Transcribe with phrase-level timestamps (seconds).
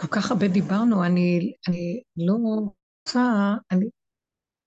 [0.00, 3.86] כל כך הרבה דיברנו, אני, אני לא רוצה, אני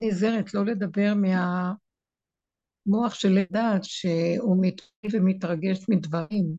[0.04, 6.56] נעזרת לא לדבר מהמוח של לדעת שהוא מתחיל ומתרגש מדברים,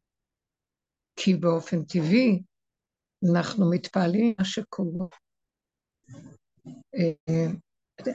[1.17, 2.43] כי באופן טבעי
[3.33, 5.07] אנחנו מתפעלים מה שקורה.
[6.95, 7.13] אה,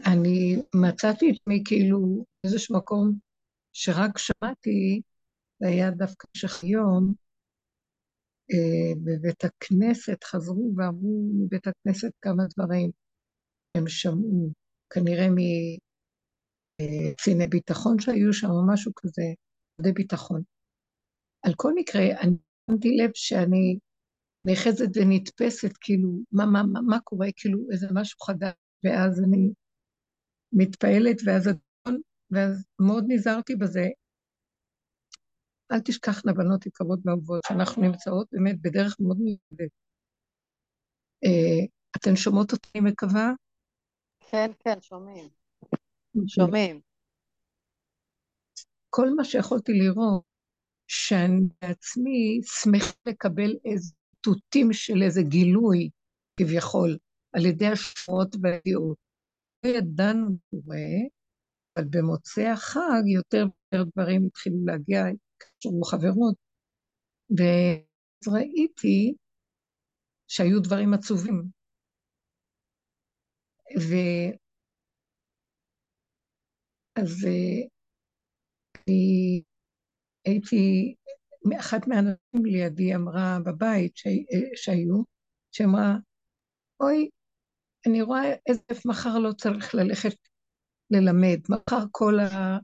[0.05, 3.13] אני מצאתי את עצמי כאילו באיזשהו מקום
[3.73, 5.01] שרק שמעתי,
[5.59, 7.28] זה היה דווקא שחיום, אה,
[9.03, 12.91] בבית הכנסת חזרו ואמרו מבית הכנסת כמה דברים.
[13.77, 14.49] הם שמעו,
[14.93, 15.27] כנראה
[16.81, 19.23] מקציני ביטחון שהיו שם, או משהו כזה,
[19.77, 20.41] עובדי ביטחון.
[21.45, 22.35] על כל מקרה, אני
[22.69, 23.79] שמתי לב שאני
[24.45, 28.53] נאחזת ונתפסת, כאילו, מה, מה, מה, מה קורה, כאילו, איזה משהו חדש,
[28.83, 29.51] ואז אני
[30.53, 31.49] מתפעלת, ואז,
[32.31, 33.87] ואז מאוד נזהרתי בזה,
[35.71, 39.71] אל תשכחנה בנות יקרות ואהובות, שאנחנו נמצאות באמת בדרך מאוד מיוחדת.
[41.23, 41.65] אה,
[41.97, 43.31] אתן שומעות אותי, אני מקווה?
[44.31, 45.29] כן, כן, שומעים.
[46.27, 46.81] שומעים.
[48.89, 50.23] כל מה שיכולתי לראות,
[50.87, 55.89] שאני בעצמי שמחה לקבל איזה תותים של איזה גילוי,
[56.39, 56.97] כביכול,
[57.33, 58.97] על ידי השמועות והידיעות.
[59.63, 60.77] לא ידענו קורה,
[61.77, 65.05] אבל במוצאי החג יותר ויותר דברים התחילו להגיע
[65.59, 66.35] שהיו חברות,
[67.37, 69.13] ואז ראיתי
[70.27, 71.43] שהיו דברים עצובים.
[73.79, 73.93] ו...
[76.95, 77.67] אז אה,
[78.87, 79.41] אני
[80.25, 80.95] הייתי,
[81.59, 84.07] אחת מהאנשים לידי אמרה בבית ש...
[84.07, 85.03] אה, שהיו,
[85.51, 85.95] שאמרה,
[86.79, 87.09] אוי,
[87.87, 90.15] אני רואה איזה מחר לא צריך ללכת
[90.91, 92.57] ללמד, מחר כל ה...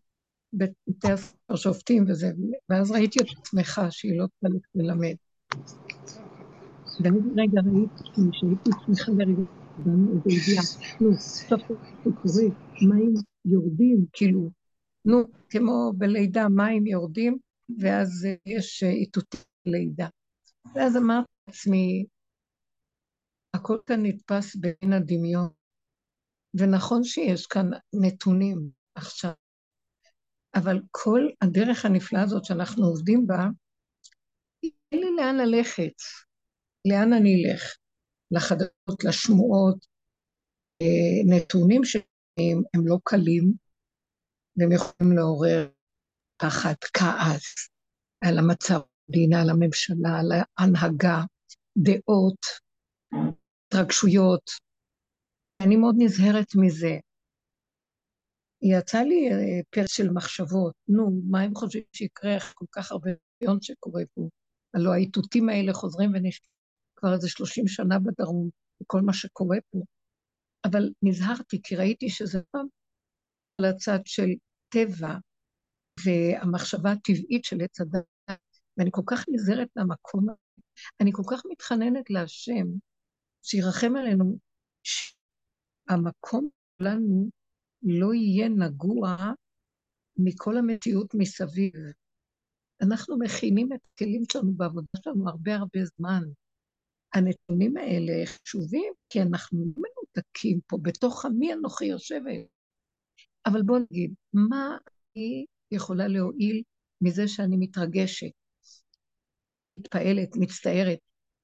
[0.57, 2.31] בתי הספר שופטים וזה,
[2.69, 5.15] ואז ראיתי אותה שמחה שהיא לא צריכה ללמד.
[7.03, 9.41] ואני רגע ראיתי שהייתי שמחה לרגע,
[9.77, 10.63] איזה ידיעה,
[11.01, 11.61] נו, סוף
[12.03, 12.43] סוף זה קורה,
[12.89, 13.13] מים
[13.45, 14.51] יורדים, כאילו,
[15.05, 17.37] נו, כמו בלידה, מים יורדים,
[17.79, 20.07] ואז יש איתות לידה.
[20.75, 22.05] ואז אמרתי לעצמי,
[23.53, 25.47] הכל כאן נתפס בין הדמיון.
[26.53, 29.31] ונכון שיש כאן נתונים עכשיו,
[30.55, 33.47] אבל כל הדרך הנפלאה הזאת שאנחנו עובדים בה,
[34.63, 35.93] אין לי לאן ללכת.
[36.85, 37.75] לאן אני אלך?
[38.31, 39.85] לחדשות, לשמועות,
[40.81, 43.53] אה, נתונים שהם הם לא קלים,
[44.57, 45.69] והם יכולים לעורר
[46.37, 47.69] פחד, כעס
[48.21, 48.79] על המצב
[49.09, 51.21] המדינה, על הממשלה, על ההנהגה,
[51.77, 52.45] דעות,
[53.67, 54.51] התרגשויות.
[55.61, 56.97] אני מאוד נזהרת מזה.
[58.61, 63.11] יצא לי אה, פרק של מחשבות, נו, מה הם חושבים שיקרה איך כל כך הרבה
[63.41, 64.29] דמיון שקורה פה?
[64.73, 66.49] הלוא האיתותים האלה חוזרים ונשארים
[66.95, 68.49] כבר איזה 30 שנה בדרום,
[68.81, 69.79] וכל מה שקורה פה.
[70.65, 72.67] אבל נזהרתי, כי ראיתי שזה פעם
[73.59, 74.29] על הצד של
[74.69, 75.17] טבע
[76.05, 78.05] והמחשבה הטבעית של עץ הדת,
[78.77, 80.37] ואני כל כך נזהרת מהמקום הזה.
[81.01, 82.65] אני כל כך מתחננת להשם,
[83.43, 84.37] שירחם עלינו,
[84.83, 87.29] שהמקום שלנו
[87.85, 89.15] לא יהיה נגוע
[90.17, 91.73] מכל המציאות מסביב.
[92.81, 96.23] אנחנו מכינים את הכלים שלנו בעבודה שלנו הרבה הרבה זמן.
[97.13, 102.45] הנתונים האלה חשובים, כי אנחנו לא מנותקים פה, בתוך עמי אנוכי יושבת.
[103.45, 104.77] אבל בואו נגיד, מה
[105.15, 106.63] היא יכולה להועיל
[107.01, 108.31] מזה שאני מתרגשת,
[109.77, 110.99] מתפעלת, מצטערת?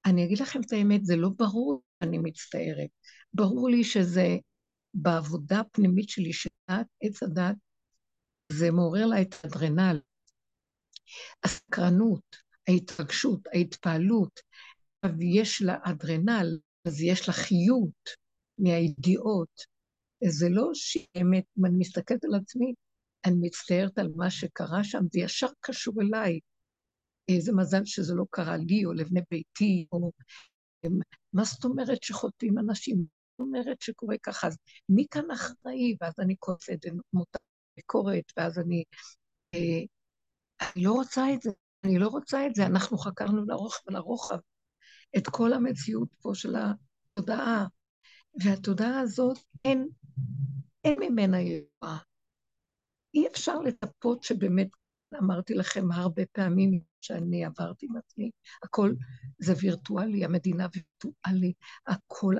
[0.05, 2.89] אני אגיד לכם את האמת, זה לא ברור שאני מצטערת.
[3.33, 4.37] ברור לי שזה
[4.93, 7.55] בעבודה הפנימית שלי, שדעת, עץ הדת,
[8.51, 9.99] זה מעורר לה את האדרנל.
[11.43, 12.35] הסקרנות,
[12.67, 14.39] ההתרגשות, ההתפעלות,
[15.19, 18.09] יש לה אדרנל, אז יש לה חיות
[18.57, 19.61] מהידיעות.
[20.23, 22.73] זה לא שבאמת, אם אני מסתכלת על עצמי,
[23.25, 26.39] אני מצטערת על מה שקרה שם, זה ישר קשור אליי.
[27.29, 30.11] איזה מזל שזה לא קרה לי או לבני ביתי, או
[31.33, 33.20] מה זאת אומרת שחוטאים אנשים?
[33.41, 34.57] אומרת שקורה ככה, אז
[34.89, 35.95] מי כאן אחראי?
[36.01, 37.39] ואז אני כועסת ומותר
[37.75, 38.83] ביקורת, ואז אני...
[39.55, 39.81] אה,
[40.61, 41.51] אני לא רוצה את זה,
[41.83, 42.65] אני לא רוצה את זה.
[42.65, 44.37] אנחנו חקרנו לרוחב ולרוחב
[45.17, 47.65] את כל המציאות פה של התודעה,
[48.43, 49.87] והתודעה הזאת, אין,
[50.83, 51.97] אין ממנה ישועה.
[53.13, 54.67] אי אפשר לצפות שבאמת,
[55.19, 58.31] אמרתי לכם הרבה פעמים שאני עברתי עם עצמי,
[58.63, 58.93] הכל
[59.39, 61.53] זה וירטואלי, המדינה וירטואלי,
[61.87, 62.35] הכל,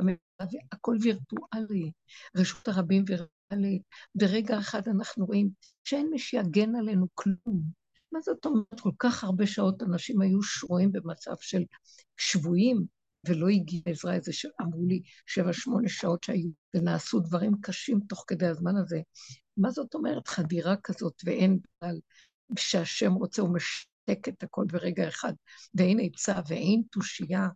[0.72, 1.92] הכל וירטואלי,
[2.36, 3.82] רשות הרבים וירטואלית.
[4.16, 5.50] ברגע אחד אנחנו רואים
[5.84, 7.62] שאין מי שיגן עלינו כלום.
[8.12, 8.80] מה זאת אומרת?
[8.82, 11.64] כל כך הרבה שעות אנשים היו שרויים במצב של
[12.18, 12.86] שבויים,
[13.28, 18.48] ולא הגיע עזרה איזה שאמרו לי שבע, שמונה שעות שהיו, ונעשו דברים קשים תוך כדי
[18.48, 19.02] הזמן הזה.
[19.58, 22.00] מה זאת אומרת חדירה כזאת, ואין בכלל,
[22.56, 23.54] כשהשם רוצה הוא
[24.10, 25.34] משתק את הכל ברגע אחד,
[25.74, 27.48] ואין עצה ואין תושייה,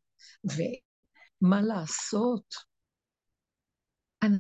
[0.44, 2.56] ומה לעשות?
[4.24, 4.38] אני,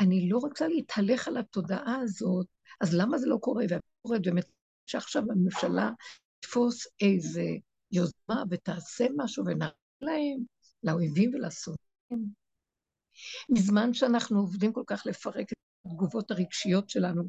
[0.00, 2.46] אני לא רוצה להתהלך על התודעה הזאת,
[2.80, 3.64] אז למה זה לא קורה?
[3.68, 4.46] ואת קוראת באמת
[4.86, 5.90] שעכשיו הממשלה
[6.40, 7.44] תתפוס איזה
[7.92, 9.68] יוזמה ותעשה משהו ונראה
[10.00, 10.44] להם,
[10.82, 12.32] לאויבים ולסודנים.
[13.48, 15.56] מזמן שאנחנו עובדים כל כך לפרק את
[15.86, 17.22] התגובות הרגשיות שלנו,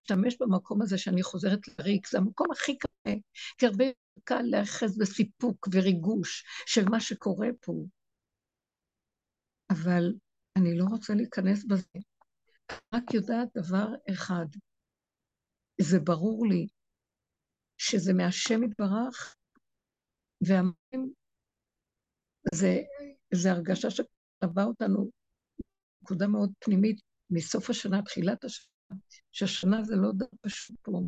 [0.00, 3.14] להשתמש במקום הזה שאני חוזרת לריק, זה המקום הכי קשה,
[3.58, 3.84] כי הרבה
[4.24, 7.72] קל להיאחז בסיפוק וריגוש של מה שקורה פה.
[9.70, 10.12] אבל
[10.56, 11.98] אני לא רוצה להיכנס בזה.
[12.94, 14.46] רק יודעת דבר אחד,
[15.80, 16.66] זה ברור לי
[17.78, 19.36] שזה מהשם יתברך,
[20.40, 21.12] והמים
[22.54, 22.76] זה,
[23.34, 25.10] זה הרגשה שטבע אותנו,
[26.02, 27.00] נקודה מאוד פנימית,
[27.30, 28.69] מסוף השנה, תחילת השנה,
[29.32, 31.00] שהשנה זה לא דבר פשוט פה.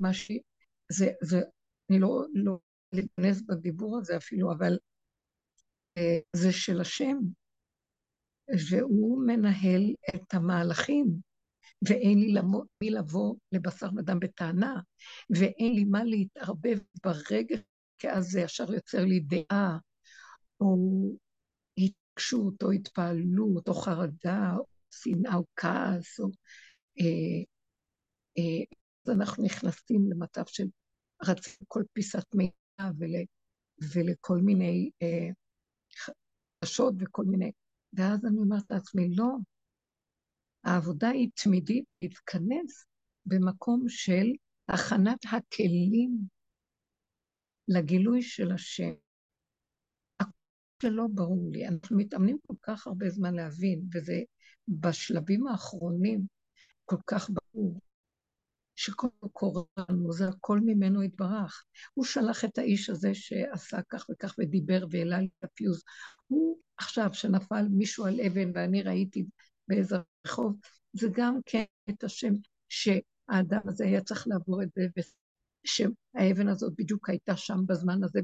[0.00, 0.32] מה ש...
[0.88, 1.40] זה, זה,
[1.90, 2.58] אני לא, לא
[2.92, 4.78] להיכנס בדיבור הזה אפילו, אבל
[5.98, 7.16] אה, זה של השם,
[8.70, 11.06] והוא מנהל את המהלכים,
[11.88, 14.80] ואין לי למות, מי לבוא לבשר ודם בטענה,
[15.30, 17.56] ואין לי מה להתערבב ברגע,
[17.98, 19.78] כי אז זה ישר יוצר לי דעה,
[20.60, 20.76] או
[21.78, 26.28] התעקשות, או התפעלות, או חרדה, או שנאה, או כעס, או...
[27.00, 27.42] אה,
[28.38, 28.64] אה,
[29.04, 30.64] אז אנחנו נכנסים למצב של
[31.22, 33.14] רצים כל פיסת מידע ול,
[33.94, 35.28] ולכל מיני אה,
[36.64, 37.52] חששות וכל מיני...
[37.92, 39.28] ואז אני אומרת לעצמי, לא,
[40.64, 42.86] העבודה היא תמידית, להתכנס
[43.26, 44.26] במקום של
[44.68, 46.18] הכנת הכלים
[47.68, 48.92] לגילוי של השם.
[50.82, 51.68] שלא ברור לי.
[51.68, 54.22] אנחנו מתאמנים כל כך הרבה זמן להבין, וזה
[54.68, 56.26] בשלבים האחרונים
[56.84, 57.80] כל כך ברור,
[58.76, 61.64] שכל קורה לנו, זה הכל ממנו יתברך.
[61.94, 65.82] הוא שלח את האיש הזה שעשה כך וכך ודיבר והעלה לי את הפיוז.
[66.26, 69.26] הוא עכשיו, שנפל מישהו על אבן ואני ראיתי
[69.68, 69.96] באיזה
[70.26, 70.56] רחוב,
[70.92, 72.32] זה גם כן את השם
[72.68, 74.86] שהאדם הזה היה צריך לעבור את זה,
[75.66, 78.20] ושהאבן הזאת בדיוק הייתה שם בזמן הזה.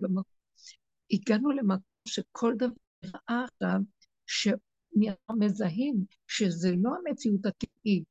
[1.12, 2.72] הגענו למקום שכל דבר
[3.04, 3.78] ראה עכשיו,
[4.26, 8.04] שנראה מזהים שזה לא המציאות הטבעית,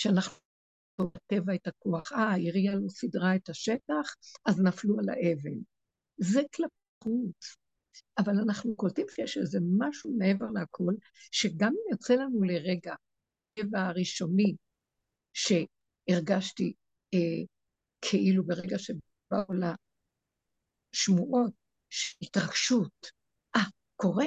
[0.00, 0.38] שאנחנו
[1.00, 2.12] בטבע את הכוח.
[2.12, 4.14] אה, העירייה לא סידרה את השטח,
[4.46, 5.58] אז נפלו על האבן.
[6.16, 6.74] זה כלפי
[7.04, 7.56] חוץ.
[8.18, 10.92] אבל אנחנו קולטים שיש איזה משהו מעבר לכל,
[11.30, 12.94] שגם אם יוצא לנו לרגע,
[13.58, 14.54] הטבע הראשוני
[15.32, 16.72] שהרגשתי
[17.14, 17.44] אה,
[18.00, 19.54] כאילו ברגע שבאו
[20.94, 21.52] לשמועות,
[22.22, 23.06] התרגשות,
[23.56, 23.60] אה,
[23.96, 24.26] קורה?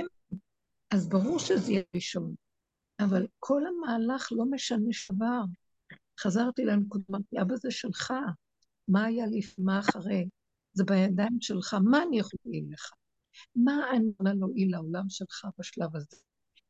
[0.94, 2.36] אז ברור שזה יהיה ראשון.
[3.00, 5.44] אבל כל המהלך לא משנה שבר.
[6.24, 8.14] חזרתי לנקודה, אמרתי, אבא זה שלך,
[8.88, 10.30] מה היה לפני, מה אחרי?
[10.74, 12.92] זה בידיים שלך, מה אני יכולה להועיל לך?
[13.56, 16.18] מה אני יכולה להועיל לעולם שלך בשלב הזה?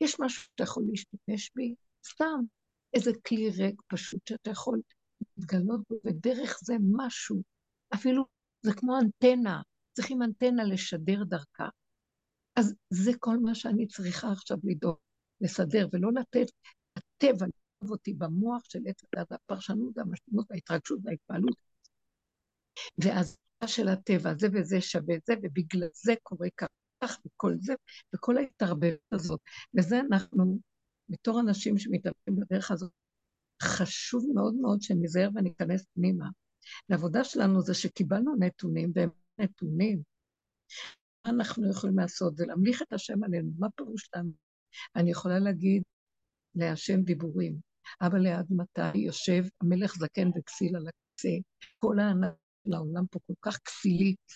[0.02, 1.76] יש משהו שאתה יכול להשתמש בי?
[2.06, 2.40] סתם,
[2.94, 4.82] איזה כלי ריק פשוט שאתה יכול
[5.38, 7.44] להתגלות בו, ודרך זה משהו,
[7.94, 8.26] אפילו
[8.62, 9.62] זה כמו אנטנה,
[9.94, 11.70] צריכים אנטנה לשדר דרכה.
[12.56, 14.98] אז זה כל מה שאני צריכה עכשיו לדאוג,
[15.42, 16.52] לסדר, ולא לתת
[16.96, 17.46] הטבע
[17.92, 21.56] אותי במוח של עץ הדת, הפרשנות, המשמעות, ההתרגשות וההתפעלות.
[22.98, 26.48] ואז של הטבע, זה וזה שווה זה, ובגלל זה קורה
[27.02, 27.74] כך וכל זה,
[28.16, 29.40] וכל ההתערבבות הזאת.
[29.78, 30.60] וזה אנחנו,
[31.10, 32.92] בתור אנשים שמתאבדים בדרך הזאת,
[33.64, 36.30] חשוב מאוד מאוד שניזהר וניכנס פנימה.
[36.90, 40.02] העבודה שלנו זה שקיבלנו נתונים, והם נתונים.
[41.26, 42.38] מה אנחנו יכולים לעשות?
[42.38, 43.52] זה להמליך את השם עלינו.
[43.60, 44.32] מה פירוש לנו?
[44.96, 45.84] אני יכולה להגיד
[46.56, 47.73] להשם דיבורים.
[48.02, 51.30] אבל ליד מתי יושב המלך זקן וכסיל על הקצה,
[51.80, 52.34] כל הענק
[52.66, 54.32] לעולם פה כל כך כסילית,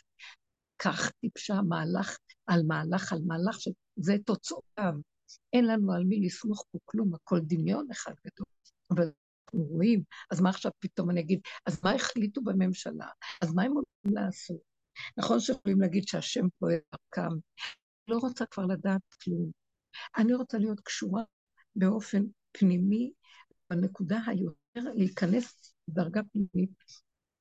[0.79, 4.93] כך טיפשה מהלך על מהלך על מהלך, שזה תוצאותיו.
[5.53, 8.45] אין לנו על מי לסמוך פה כלום, הכל דמיון אחד גדול.
[8.91, 9.11] אבל
[9.47, 13.07] אנחנו רואים, אז מה עכשיו פתאום אני אגיד, אז מה החליטו בממשלה?
[13.41, 14.61] אז מה הם הולכים לעשות?
[15.17, 17.35] נכון שיכולים להגיד שהשם פועל דרכם.
[18.07, 19.51] לא רוצה כבר לדעת כלום.
[20.17, 21.23] אני רוצה להיות קשורה
[21.75, 23.11] באופן פנימי
[23.69, 26.69] בנקודה היותר, להיכנס לדרגה פנימית.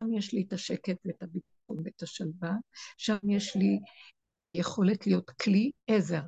[0.02, 2.54] שם יש לי את השקט ואת הביטחון ואת השלווה,
[2.97, 3.78] שם יש לי
[4.54, 6.23] יכולת להיות כלי עזר.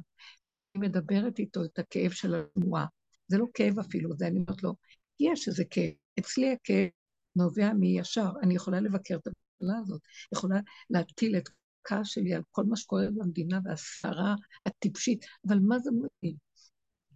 [0.75, 2.87] אני מדברת איתו את הכאב של התנועה.
[3.29, 4.75] זה לא כאב אפילו, זה אני אומרת לו,
[5.21, 5.93] יש איזה כאב.
[6.19, 6.89] אצלי הכאב
[7.37, 10.01] נובע מישר, אני יכולה לבקר את הממשלה הזאת,
[10.33, 11.49] יכולה להטיל את
[11.83, 14.35] הכעס שלי על כל מה שקורה במדינה והסערה
[14.67, 16.37] הטיפשית, אבל מה זה מועיל?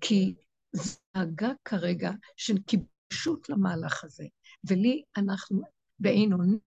[0.01, 0.35] כי
[0.73, 4.25] זה דאגה כרגע של קיבשות למהלך הזה,
[4.71, 5.63] ולי אנחנו
[5.99, 6.59] בעינוני,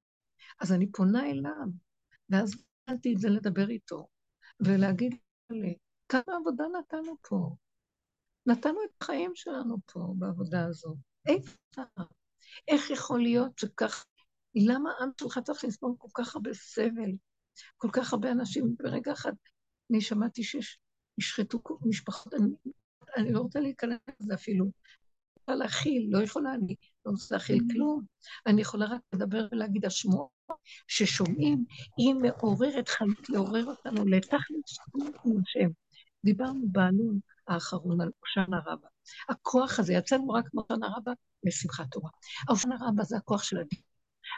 [0.62, 1.67] אז אני פונה אליו,
[2.29, 4.07] ואז התחלתי את זה לדבר איתו,
[4.59, 5.15] ולהגיד
[5.50, 5.77] לי,
[6.09, 7.55] כמה עבודה נתנו פה.
[8.45, 10.95] נתנו את החיים שלנו פה בעבודה הזו.
[11.27, 11.81] איפה?
[12.67, 14.05] איך יכול להיות שכך...
[14.67, 17.12] למה העם שלך צריך לסבול כל כך הרבה סבל?
[17.77, 19.31] כל כך הרבה אנשים ברגע אחד.
[19.91, 22.33] אני שמעתי שנשחטו משפחות,
[23.15, 24.72] אני, אני לא רוצה להיכנס לזה אפילו.
[25.41, 27.74] יכולה להכיל, לא יכולה, אני לא רוצה להכיל mm-hmm.
[27.74, 28.03] כלום.
[28.48, 30.29] אני יכולה רק לדבר ולהגיד, השמועות
[30.88, 31.65] ששומעים,
[31.98, 35.69] היא מעוררת, חייבת לעורר אותנו לתכלית שומעת עם השם.
[36.25, 38.88] דיברנו בעלון האחרון על אושנה רבה.
[39.29, 41.12] הכוח הזה, יצאנו רק מאושנה רבה
[41.43, 42.10] לשמחת תורה.
[42.50, 43.79] אושנה רבה זה הכוח של הדין.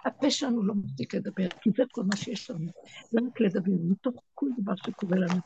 [0.05, 2.71] הפה שלנו לא מפסיק לדבר, כי זה כל מה שיש לנו.
[3.11, 5.41] זה רק לדבר, מתוך כל דבר שקורה לנו.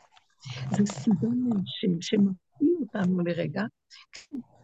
[0.70, 1.50] זה סידון
[2.62, 3.62] שמפעיל אותנו לרגע.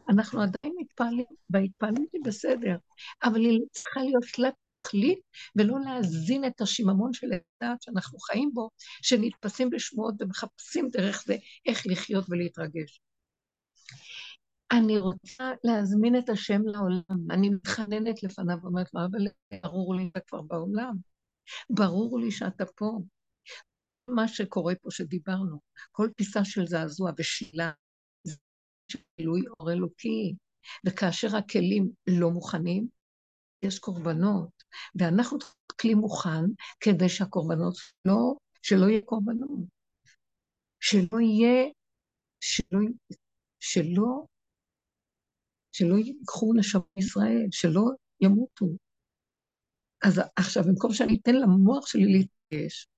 [0.08, 2.76] אנחנו עדיין מתפעלים, וההתפעלות היא בסדר,
[3.24, 5.18] אבל היא צריכה להיות תלת תכלית,
[5.56, 8.70] ולא להזין את השיממון של הדעת שאנחנו חיים בו,
[9.02, 11.36] שנתפסים בשמועות ומחפשים דרך זה
[11.66, 13.00] איך לחיות ולהתרגש.
[14.72, 17.30] אני רוצה להזמין את השם לעולם.
[17.30, 19.26] אני מתחננת לפניו ואומרת לו, אבל
[19.62, 20.96] ברור לי שאתה כבר בעולם.
[21.70, 22.98] ברור לי שאתה פה.
[24.08, 25.60] מה שקורה פה שדיברנו,
[25.92, 27.70] כל פיסה של זעזוע ושלילה,
[29.18, 30.34] גילוי אור אלוקי.
[30.86, 32.88] וכאשר הכלים לא מוכנים,
[33.62, 34.62] יש קורבנות,
[34.94, 35.38] ואנחנו
[35.80, 36.44] כלי מוכן
[36.80, 39.64] כדי שהקורבנות לא, שלא יהיה קורבנות.
[40.80, 41.64] שלא יהיה,
[42.40, 42.80] שלא,
[43.60, 44.26] שלא
[45.72, 47.82] שלא ייקחו נשמה ישראל, שלא
[48.20, 48.66] ימותו.
[50.04, 52.88] אז עכשיו, במקום שאני אתן למוח שלי להתגייש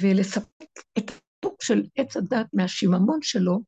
[0.00, 3.60] ולספק את הטוק של עץ הדת מהשיממון שלו,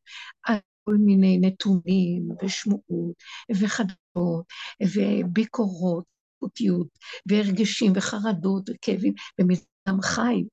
[0.85, 3.15] כל מיני נתונים ושמועות
[3.51, 4.47] וחדשות
[4.83, 6.05] וביקורות,
[6.39, 6.89] פוטיות
[7.27, 10.45] והרגשים וחרדות וכאבים, ומזדם חי.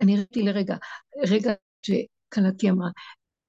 [0.00, 0.76] אני ראיתי לרגע,
[1.30, 2.88] רגע שכלתי אמרה,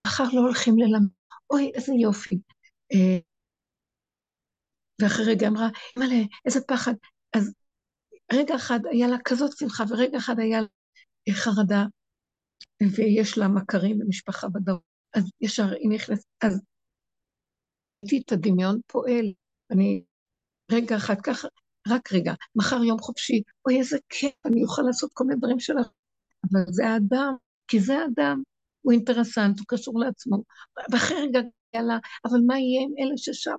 [0.07, 1.09] מחר לא הולכים ללמד,
[1.49, 2.39] אוי, איזה יופי.
[2.93, 3.17] אה,
[5.01, 6.93] ואחרי רגע אמרה, אימא'לה, איזה פחד.
[7.33, 7.53] אז
[8.33, 11.85] רגע אחד היה לה כזאת שמחה, ורגע אחד היה לה חרדה,
[12.97, 14.90] ויש לה מכרים ומשפחה בדרום.
[15.13, 16.61] אז ישר היא נכנסת, אז
[18.03, 19.33] ראיתי את הדמיון פועל.
[19.71, 20.03] אני
[20.71, 21.47] רגע אחד ככה,
[21.87, 25.87] רק רגע, מחר יום חופשי, אוי, איזה כיף, אני אוכל לעשות כל מיני דברים שלך.
[26.51, 27.33] אבל זה האדם,
[27.67, 28.41] כי זה האדם,
[28.81, 30.43] הוא אינטרסנט, הוא קשור לעצמו.
[30.91, 31.39] ואחרי רגע,
[31.75, 33.55] יאללה, אבל מה יהיה עם אלה ששם?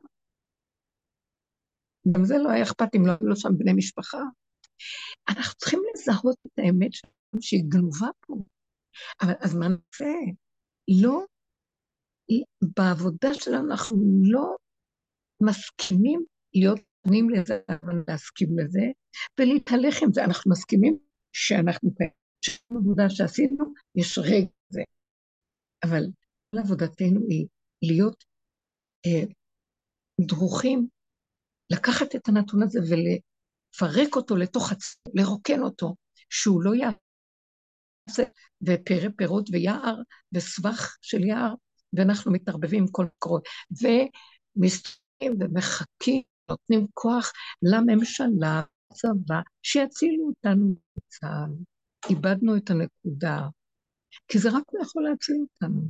[2.12, 4.18] גם זה לא היה אכפת אם לא היו לו שם בני משפחה.
[5.28, 8.34] אנחנו צריכים לזהות את האמת שלנו שהיא גנובה פה.
[9.22, 10.14] אבל אז מה נעשה?
[11.02, 11.24] לא,
[12.76, 14.56] בעבודה שלנו אנחנו לא
[15.42, 16.24] מסכימים
[16.54, 18.82] להיות פנים לזה, אבל להסכים לזה,
[19.40, 20.24] ולהתהלך עם זה.
[20.24, 20.98] אנחנו מסכימים
[21.32, 22.10] שאנחנו כאלה,
[22.70, 24.82] עבודה שעשינו, יש רגע זה.
[25.84, 26.04] אבל
[26.50, 27.46] כל עבודתנו היא
[27.82, 28.24] להיות
[29.06, 29.24] אה,
[30.20, 30.88] דרוכים
[31.72, 35.94] לקחת את הנתון הזה ולפרק אותו לתוך עצמו, לרוקן אותו,
[36.30, 38.22] שהוא לא יעשה,
[38.62, 39.96] ופרא פירות ויער,
[40.34, 41.54] וסבך של יער,
[41.92, 47.32] ואנחנו מתערבבים עם כל מקרות, ומסתכלים ומחכים, נותנים כוח
[47.62, 51.52] לממשלה, לצבא, שיצילו אותנו בצה"ל.
[52.10, 53.48] איבדנו את הנקודה,
[54.28, 55.82] כי זה רק הוא יכול להציל אותנו.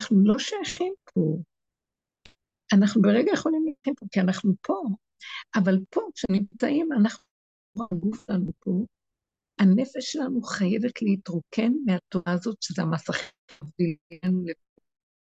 [0.00, 1.38] אנחנו לא שייכים פה.
[2.72, 4.82] אנחנו ברגע יכולים להתחיל פה, כי אנחנו פה,
[5.56, 7.24] אבל פה, כשנמצאים, אנחנו,
[7.92, 8.84] הגוף שלנו פה,
[9.58, 13.30] הנפש שלנו חייבת להתרוקן מהתורה הזאת, שזה המסך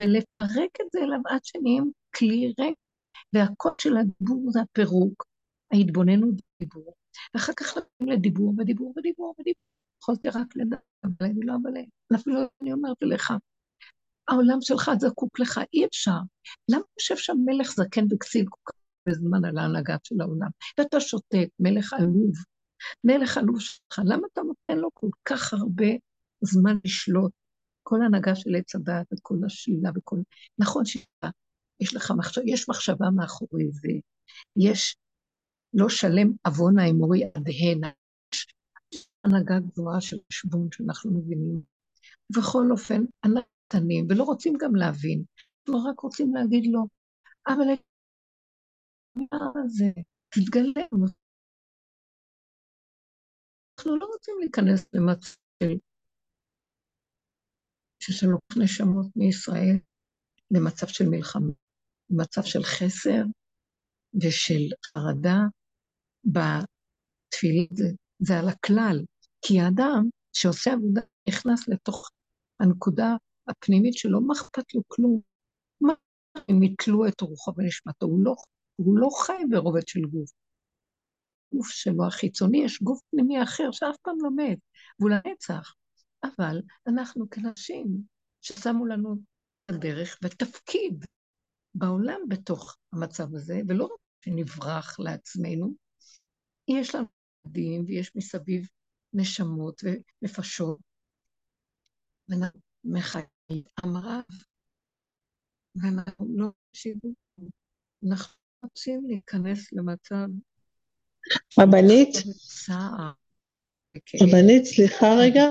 [0.03, 2.79] ולפרק את זה אליו עד שנהיים כלי ריק,
[3.33, 5.25] והקוד של הדיבור זה הפירוק,
[5.73, 6.95] ההתבוננות בדיבור,
[7.35, 9.63] ואחר כך נותנים לדיבור ודיבור ודיבור ודיבור.
[10.03, 11.81] יכולתי רק לדעת, אבל אני לא אבלה.
[12.15, 13.33] אפילו אני אומרת לך,
[14.29, 16.19] העולם שלך זקוק לך, אי אפשר.
[16.69, 18.75] למה יושב שם מלך זקן וכסיל כל כך
[19.07, 20.49] הרבה זמן על ההנהגה של העולם?
[20.79, 22.33] ואתה שותק, מלך עלוב,
[23.05, 25.87] מלך עלוב שלך, למה אתה נותן לו כל כך הרבה
[26.41, 27.33] זמן לשלוט?
[27.83, 30.17] כל ההנהגה של עץ הדעת וכל השלילה וכל...
[30.59, 33.89] נכון שיש לך מחשבה, יש מחשבה מאחורי זה,
[34.57, 34.97] יש
[35.75, 37.91] לא שלם עוון האמורי עד הנה,
[38.35, 38.47] יש
[39.25, 41.61] הנהגה גבוהה של חשבון שאנחנו מבינים.
[42.31, 45.25] ובכל אופן, אנחנו קטנים, ולא רוצים גם להבין,
[45.69, 46.87] אנחנו רק רוצים להגיד לו,
[47.47, 47.75] אבל
[49.17, 49.91] מה זה,
[50.29, 50.87] תתגלה.
[53.79, 55.77] אנחנו לא רוצים להיכנס למצב של
[58.03, 59.77] ששלוש נשמות מישראל
[60.51, 61.53] במצב של מלחמה,
[62.11, 63.23] במצב של חסר
[64.23, 65.39] ושל חרדה
[66.25, 67.85] בתפילה, זה,
[68.19, 69.05] זה על הכלל.
[69.43, 72.11] כי האדם שעושה עבודה נכנס לתוך
[72.61, 73.17] הנקודה
[73.49, 75.21] הפנימית שלו, מה אכפת לו כלום?
[75.81, 75.93] מה
[76.51, 78.07] אם יתלו את רוחו ונשמתו?
[78.07, 78.35] הוא לא,
[78.77, 80.31] הוא לא חי ברובד של גוף.
[81.55, 84.59] גוף שלו החיצוני, יש גוף פנימי אחר שאף פעם לא מת,
[84.99, 85.75] והוא לנצח.
[86.25, 87.87] אבל אנחנו כנשים
[88.41, 89.17] ששמו לנו
[89.69, 91.05] הדרך ותפקיד
[91.75, 95.75] בעולם בתוך המצב הזה, ולא רק שנברח לעצמנו,
[96.69, 97.07] יש לנו
[97.47, 98.69] ילדים ויש מסביב
[99.13, 100.79] נשמות ונפשות,
[102.29, 103.27] ואנחנו מחיים
[103.85, 104.25] עם רב,
[105.75, 107.15] ואנחנו לא מקשיבים.
[108.11, 110.27] אנחנו רוצים להיכנס למצב...
[111.59, 112.15] רבנית?
[114.23, 115.43] רבנית, סליחה רגע.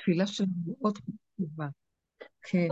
[0.00, 1.66] תפילה שלנו מאוד חשובה.
[2.42, 2.68] כן.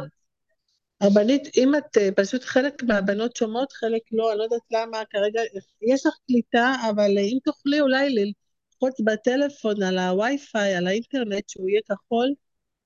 [1.03, 5.41] רבנית, אם את אה, פשוט חלק מהבנות שומעות, חלק לא, אני לא יודעת למה, כרגע
[5.83, 11.69] יש לך קליטה, אבל אה, אם תוכלי אולי ללחוץ בטלפון על הווי-פיי, על האינטרנט, שהוא
[11.69, 12.35] יהיה כחול,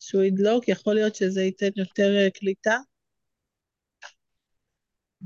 [0.01, 2.77] שהוא ידלוק, יכול להיות שזה ייתן יותר אה, קליטה.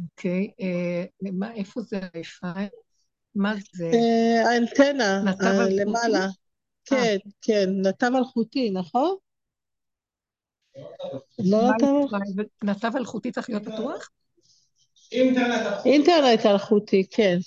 [0.02, 0.50] אוקיי,
[1.54, 2.68] איפה זה הווי-פיי?
[3.34, 3.90] מה זה?
[4.46, 5.22] האנטנה,
[5.70, 6.26] למעלה.
[6.86, 9.16] כן, כן, נתב אלחוטי, נכון?
[11.38, 11.70] לא
[12.64, 14.08] נתב אלחוטי צריך להיות פתוח?
[15.84, 17.38] אינטרנט אלחוטי, כן.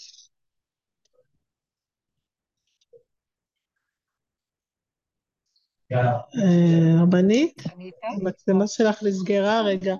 [5.92, 7.64] אה, רבנית,
[8.04, 9.96] המצלמה שלך נסגרה רגע.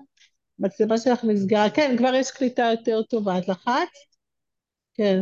[0.58, 3.38] המצלמה שלך נסגרה, כן, כבר יש קליטה יותר טובה.
[3.38, 3.70] את לחצת?
[4.94, 5.20] כן.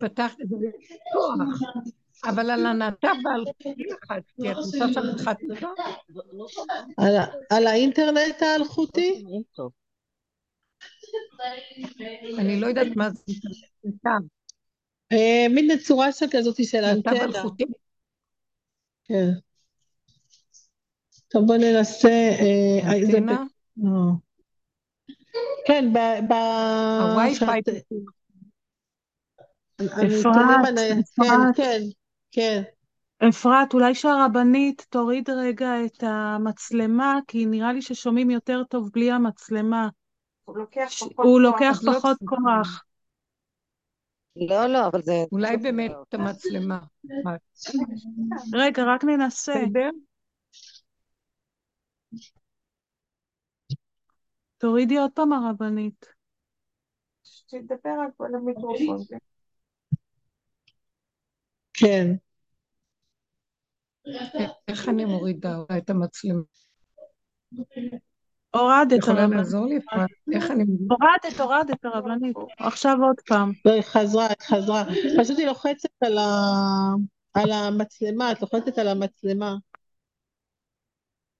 [0.00, 0.56] פתחת את זה
[2.28, 6.64] אבל על הנתב האלחוטי לחצתי, את רוצה שאני לחצתי אותו?
[7.50, 9.24] על האינטרנט האלחוטי?
[12.38, 13.32] אני לא יודעת מה זה.
[15.12, 17.42] אה, מין צורה כזאת של אנטנה.
[19.04, 19.28] כן.
[21.28, 22.08] טוב, בוא ננסה...
[22.08, 23.44] אה, אנטנה?
[23.84, 24.12] אה.
[25.66, 26.32] כן, ב...
[27.02, 27.60] הווי-פיי.
[29.80, 30.74] אפרת,
[31.16, 31.80] כן, כן.
[32.34, 32.62] כן.
[33.28, 39.88] אפרת, אולי שהרבנית תוריד רגע את המצלמה, כי נראה לי ששומעים יותר טוב בלי המצלמה.
[40.44, 42.84] הוא לוקח פחות הוא לוקח פחות כוח.
[44.36, 45.12] לא, לא, אבל זה...
[45.32, 46.78] אולי באמת את המצלמה.
[48.52, 49.64] רגע, רק ננסה.
[54.58, 56.06] תורידי עוד פעם הרבנית.
[57.24, 58.98] שתדבר על המיקרופון.
[61.72, 62.14] כן.
[64.68, 66.40] איך אני מורידה את המצלמה?
[68.54, 69.78] הורדת יכולה לעזור לי?
[70.32, 70.64] איך אני...
[70.90, 72.36] הורדת, הורדת הרבנית.
[72.58, 73.52] עכשיו עוד פעם.
[73.64, 74.84] לא, היא חזרה, היא חזרה.
[75.18, 75.88] פשוט היא לוחצת
[77.34, 79.56] על, המצלמה, את לוחצת על המצלמה.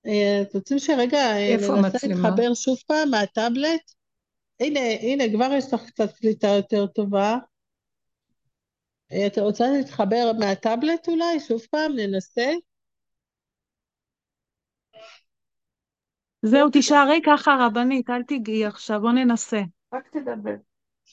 [0.07, 3.93] אה, אתם רוצים שרגע אה, ננסה להתחבר שוב פעם מהטאבלט?
[4.61, 7.39] הנה, הנה, כבר יש לך קצת קליטה יותר טובה.
[9.07, 11.41] אתה רוצה להתחבר מהטאבלט אולי?
[11.41, 12.53] שוב פעם, ננסה.
[16.43, 19.61] זהו, תישארי ככה, רבנית, אל תיגעי עכשיו, בוא ננסה.
[19.95, 20.55] רק תדבר,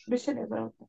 [0.07, 0.85] בלי שנדבר אותה.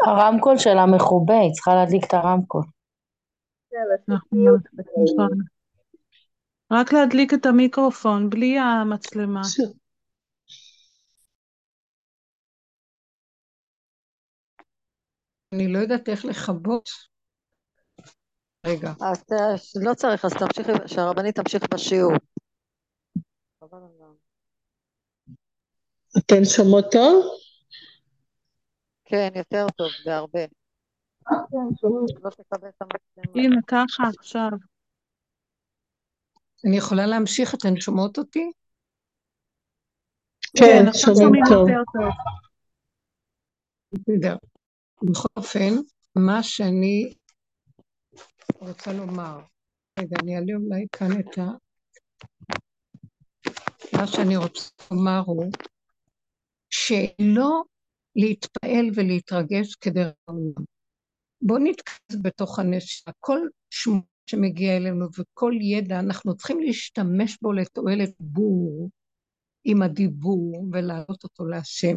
[0.00, 2.62] הרמקול שלה מכובה, היא צריכה להדליק את הרמקול.
[6.72, 9.40] רק להדליק את המיקרופון, בלי המצלמה.
[15.52, 16.88] אני לא יודעת איך לכבות.
[18.66, 18.92] רגע.
[19.00, 19.22] אז
[19.82, 22.12] לא צריך, אז תמשיכי, שהרבנית תמשיך בשיעור.
[26.18, 27.24] אתן שומעות טוב?
[29.04, 30.61] כן, יותר טוב, בהרבה.
[33.34, 34.48] הנה, ככה עכשיו.
[36.66, 37.54] אני יכולה להמשיך?
[37.54, 38.50] אתן שומעות אותי?
[40.58, 41.68] כן, שומעים טוב.
[43.92, 44.36] בסדר.
[45.02, 45.74] בכל אופן,
[46.16, 47.14] מה שאני
[48.60, 49.40] רוצה לומר,
[49.98, 51.42] רגע, אני אעלה אולי כאן את ה...
[53.96, 55.52] מה שאני רוצה לומר הוא
[56.70, 57.62] שלא
[58.16, 60.71] להתפעל ולהתרגש כדרך העולם.
[61.42, 63.12] בואו נתכנס בתוך הנשמה.
[63.20, 63.38] כל
[63.70, 68.90] שמות שמגיע אלינו וכל ידע, אנחנו צריכים להשתמש בו לתועלת בור
[69.64, 71.96] עם הדיבור ולהעלות אותו להשם,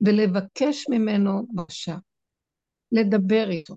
[0.00, 1.96] ולבקש ממנו בבקשה,
[2.92, 3.76] לדבר איתו.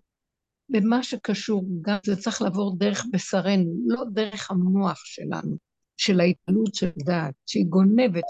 [0.70, 5.58] במה שקשור, גם זה צריך לעבור דרך בשרנו, לא דרך המוח שלנו,
[5.98, 8.24] של ההתעלות של דעת, שהיא גונבת,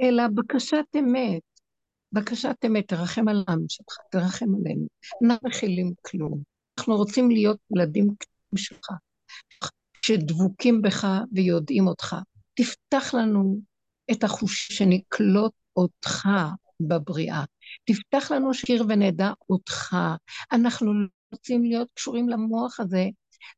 [0.00, 1.42] אלא בקשת אמת.
[2.12, 4.86] בקשת אמת, תרחם על העם שלך, תרחם עלינו.
[5.24, 6.42] אנחנו מכילים כלום.
[6.78, 8.88] אנחנו רוצים להיות ילדים קטנים שלך,
[10.02, 12.16] שדבוקים בך ויודעים אותך.
[12.54, 13.60] תפתח לנו
[14.12, 16.28] את החוש שנקלוט אותך
[16.80, 17.44] בבריאה.
[17.84, 19.96] תפתח לנו שיר ונדע אותך.
[20.52, 23.04] אנחנו לא רוצים להיות קשורים למוח הזה,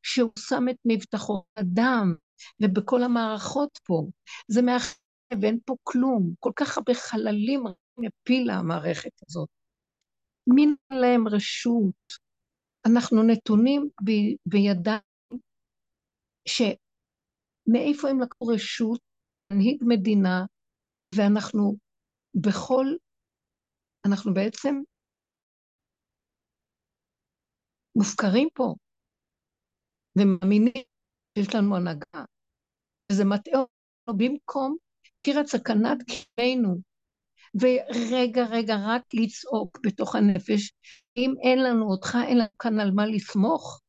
[0.02, 2.14] שהוא שם את מבטחו בדם
[2.62, 4.06] ובכל המערכות פה.
[4.48, 4.94] זה מאחר
[5.42, 6.32] ואין פה כלום.
[6.40, 7.64] כל כך הרבה חללים
[8.06, 9.48] הפילה המערכת הזאת.
[10.54, 11.94] מי להם רשות?
[12.86, 15.00] אנחנו נתונים ב- בידיים
[16.48, 19.00] שמאיפה הם לקחו רשות
[19.50, 20.44] להנהיג מדינה,
[21.16, 21.76] ואנחנו
[22.34, 22.86] בכל,
[24.06, 24.74] אנחנו בעצם
[27.96, 28.74] מופקרים פה,
[30.18, 30.84] ומאמינים
[31.38, 32.24] שיש לנו הנהגה,
[33.12, 34.76] וזה מטעה אותנו במקום
[35.22, 36.80] קיר סכנת קימנו,
[37.60, 40.72] ורגע, רגע, רק לצעוק בתוך הנפש,
[41.16, 43.80] אם אין לנו אותך, אין לנו כאן על מה לסמוך.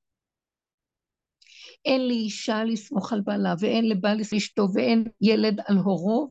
[1.86, 6.30] אין לי אישה לסמוך על בעלה, ואין לבעל אשתו, ואין ילד על הורו,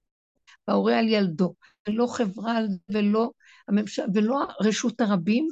[0.69, 1.55] וההורה על ילדו,
[1.89, 3.31] ולא חברה ולא,
[3.69, 5.49] הממשל, ולא רשות הרבים,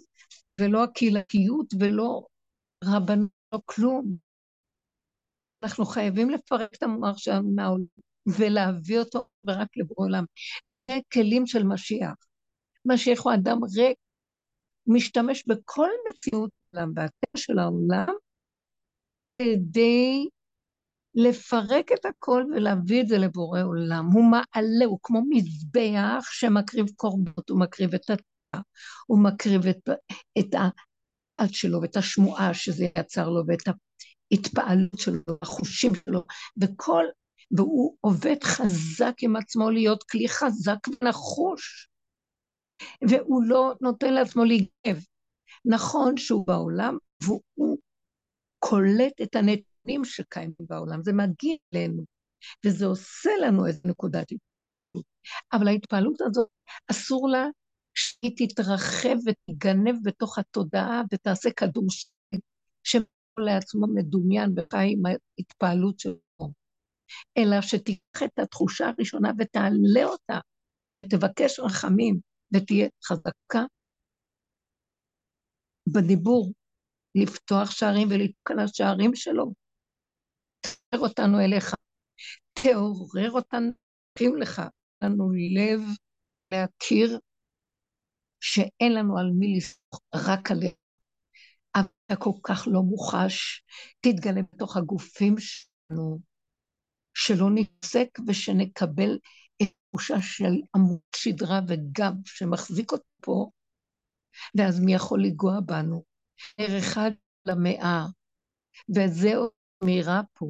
[0.61, 2.27] ולא הקהילתיות, ולא
[2.85, 4.17] רבנות, לא כלום.
[5.63, 7.85] אנחנו חייבים לפרק את המוח שלנו מהעולם,
[8.27, 10.25] ולהביא אותו רק לבורא עולם.
[10.91, 12.15] זה כלים של משיח.
[12.85, 13.99] משיח הוא אדם ריק,
[14.87, 18.15] משתמש בכל מציאות העולם והטבע של העולם
[19.39, 20.29] כדי
[21.15, 24.07] לפרק את הכל ולהביא את זה לבורא עולם.
[24.13, 28.59] הוא מעלה, הוא כמו מזבח שמקריב קורבנות, הוא מקריב את התא,
[29.07, 29.89] הוא מקריב את,
[30.39, 33.63] את העד שלו ואת השמועה שזה יצר לו ואת
[34.33, 36.23] ההתפעלות שלו, החושים שלו,
[36.61, 37.05] וכל,
[37.51, 41.89] והוא עובד חזק עם עצמו להיות כלי חזק ונחוש,
[43.09, 45.05] והוא לא נותן לעצמו להיגב.
[45.65, 47.79] נכון שהוא בעולם, והוא
[48.59, 52.05] קולט את הנתונים שקיימים בעולם, זה מגיע אלינו,
[52.67, 55.07] וזה עושה לנו איזו נקודת התפעלות.
[55.53, 56.49] אבל ההתפעלות הזאת,
[56.91, 57.47] אסור לה
[57.95, 61.87] שהיא תתרחב ותיגנב בתוך התודעה ותעשה כדור
[62.83, 63.03] שם
[63.39, 66.26] לעצמו מדומיין וחי עם ההתפעלות שלו,
[67.39, 70.39] אלא שתיקח את התחושה הראשונה ותעלה אותה,
[71.05, 72.21] ותבקש רחמים,
[72.55, 73.63] ותהיה חזקה
[75.95, 76.53] בדיבור,
[77.15, 78.59] לפתוח שערים ולדפוק על
[79.15, 79.53] שלו.
[80.91, 81.75] תעורר אותנו אליך,
[82.53, 83.71] תעורר אותנו,
[84.13, 84.63] תקים לך,
[85.03, 85.81] לנו לב
[86.53, 87.19] להכיר
[88.41, 90.75] שאין לנו על מי לסמוך, רק עליך.
[91.81, 93.63] אתה כל כך לא מוחש,
[94.01, 96.19] תתגלה בתוך הגופים שלנו,
[97.19, 99.19] שלא נפסק ושנקבל
[99.63, 103.51] את תחושה של עמוד שדרה וגב שמחזיק אותו פה,
[104.59, 106.05] ואז מי יכול לנגוע בנו?
[106.59, 107.11] ער אחד
[107.47, 108.07] למאה,
[108.97, 109.33] וזה
[109.85, 110.47] אמירה פה.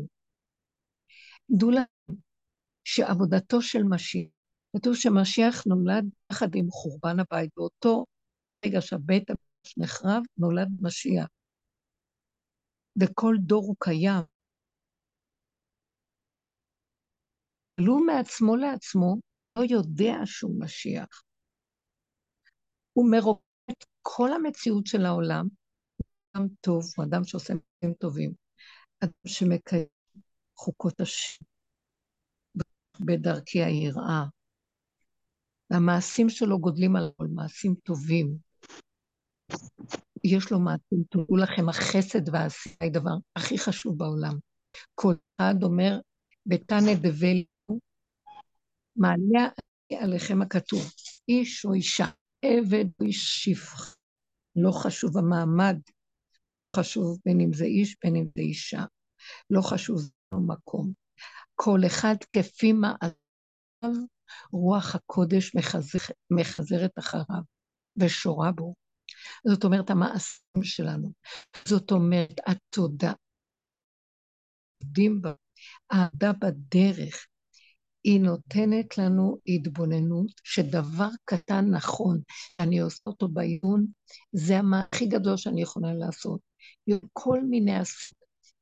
[1.51, 2.15] דעו לכם
[2.85, 4.29] שעבודתו של משיח,
[4.77, 8.07] כתוב שמשיח נולד יחד עם חורבן הבית, באותו
[8.65, 9.31] רגע שהבית
[9.77, 11.27] נחרב, נולד משיח.
[13.03, 14.36] וכל דור הוא קיים.
[17.79, 19.17] אבל הוא מעצמו לעצמו
[19.59, 21.23] לא יודע שהוא משיח.
[22.93, 25.47] הוא מרוקד את כל המציאות של העולם,
[26.33, 28.33] אדם טוב, הוא אדם שעושה מעשים טובים,
[29.01, 29.87] אדם שמקיים
[30.57, 31.45] חוקות השם
[33.01, 34.25] בדרכי היראה,
[35.71, 38.39] והמעשים שלו גודלים על כל מעשים טובים.
[40.25, 41.39] יש לו מעשים טובים.
[41.39, 44.39] לכם, החסד והעשייה היא דבר הכי חשוב בעולם.
[44.95, 45.99] כל אחד אומר,
[46.47, 47.56] בתנא דבלו,
[48.97, 49.49] מעלה
[49.93, 50.93] עליכם הכתוב,
[51.29, 52.07] איש או אישה,
[52.45, 53.93] עבד או איש שפחה.
[54.57, 55.77] לא חשוב המעמד,
[56.77, 58.85] חשוב בין אם זה איש, בין אם זה אישה.
[59.51, 60.93] לא חשוב זה לא מקום.
[61.55, 64.05] כל אחד כפי מעשיו,
[64.53, 65.99] רוח הקודש מחזר,
[66.31, 67.43] מחזרת אחריו
[67.97, 68.75] ושורה בו.
[69.49, 71.13] זאת אומרת, המעשים שלנו.
[71.69, 73.13] זאת אומרת, התודה.
[74.83, 75.33] עובדים בה,
[75.91, 77.27] האהדה בדרך,
[78.07, 82.21] היא נותנת לנו התבוננות שדבר קטן נכון,
[82.61, 83.87] אני עושה אותו בעיון,
[84.33, 86.41] זה מה הכי גדול שאני יכולה לעשות.
[87.13, 87.73] כל מיני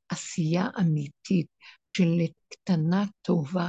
[0.08, 1.46] עשייה אמיתית
[1.96, 3.68] של קטנה טובה,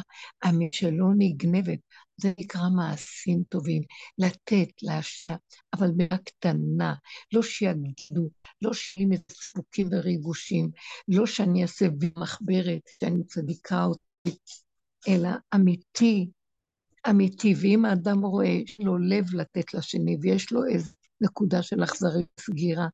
[0.72, 1.80] שלא נגנבת.
[2.18, 3.82] זה נקרא מעשים טובים,
[4.18, 5.38] לתת, להשאיר,
[5.74, 6.96] אבל מילה קטנה,
[7.34, 8.30] לא שיגידו,
[8.62, 10.72] לא שיהיה מזה סיפוקים וריגושים,
[11.08, 14.38] לא שאני אעשה במחברת, שאני צדיקה אותי,
[15.08, 16.30] אלא אמיתי,
[17.10, 17.54] אמיתי.
[17.62, 22.88] ואם האדם רואה, יש לו לב לתת לשני, ויש לו איזו נקודה של אכזרית סגירה,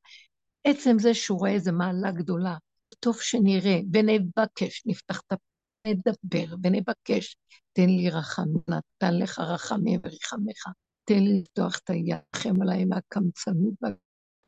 [0.64, 2.56] עצם זה שהוא רואה איזו מעלה גדולה,
[3.00, 5.44] טוב שנראה, ונבקש, נפתח את הפה,
[5.86, 7.36] נדבר ונבקש,
[7.72, 10.66] תן לי רחם, נתן לך רחמי ורחמך,
[11.04, 13.74] תן לי לפתוח את היד, רחם עליי מהקמצנות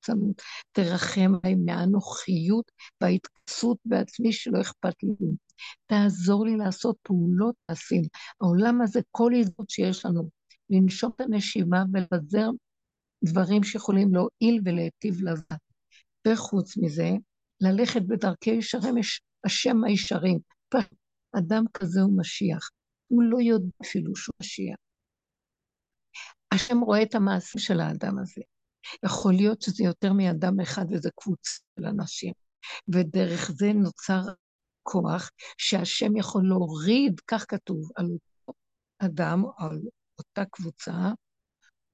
[0.08, 5.26] והקמצנות, תרחם עליי מהאנוכיות וההתכסות בעצמי שלא אכפת לי.
[5.86, 8.02] תעזור לי לעשות פעולות מעשים.
[8.40, 10.30] העולם הזה, כל הזדמנות שיש לנו,
[10.70, 12.48] לנשום את הנשימה ולבזר
[13.24, 15.52] דברים שיכולים להועיל ולהיטיב לזאת.
[16.28, 17.10] וחוץ מזה,
[17.60, 18.94] ללכת בדרכי ישרים,
[19.44, 20.38] השם הישרים.
[21.38, 22.70] אדם כזה הוא משיח.
[23.08, 24.76] הוא לא יודע אפילו שהוא משיח.
[26.54, 28.40] השם רואה את המעשים של האדם הזה.
[29.04, 32.32] יכול להיות שזה יותר מאדם אחד וזה קבוצה של אנשים.
[32.88, 34.22] ודרך זה נוצר
[34.82, 38.58] כוח שהשם יכול להוריד, כך כתוב, על אותו
[38.98, 39.80] אדם, על
[40.18, 41.12] אותה קבוצה,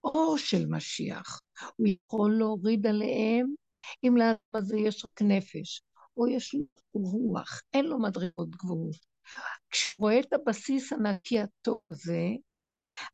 [0.05, 1.41] אור של משיח.
[1.77, 3.55] הוא יכול להוריד עליהם,
[4.05, 5.83] אם לאדם הזה יש רק נפש,
[6.17, 6.61] או יש לו
[6.93, 8.97] רוח, אין לו מדרגות גבוהות.
[9.71, 12.29] כשהוא רואה את הבסיס הנקי הטוב הזה,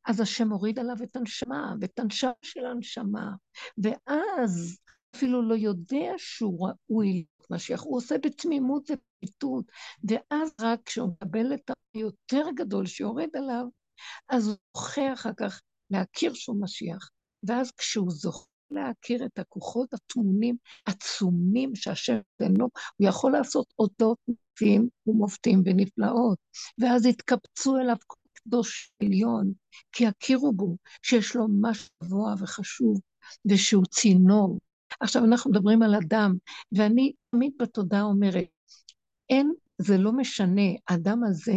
[0.06, 3.30] אז השם הוריד עליו את הנשמה, ואת הנשמה של הנשמה,
[3.78, 4.78] ואז
[5.16, 9.64] אפילו לא יודע שהוא ראוי להיות משיח, הוא עושה בתמימות ופליטות,
[10.04, 13.64] ואז רק כשהוא מקבל את היותר גדול שיורד עליו,
[14.28, 17.10] אז הוא זוכה אחר כך להכיר שהוא משיח,
[17.42, 22.18] ואז כשהוא זוכה להכיר את הכוחות הטמונים, עצומים שהשם
[22.58, 26.38] לו, הוא יכול לעשות אותות מופתים ומופתים ונפלאות,
[26.78, 27.96] ואז יתקבצו אליו
[28.46, 29.52] קדוש עליון,
[29.92, 33.00] כי יכירו בו שיש לו משהו גבוה וחשוב,
[33.50, 34.58] ושהוא צינור.
[35.00, 36.34] עכשיו אנחנו מדברים על אדם,
[36.72, 38.46] ואני תמיד בתודעה אומרת,
[39.30, 41.56] אין, זה לא משנה, האדם הזה,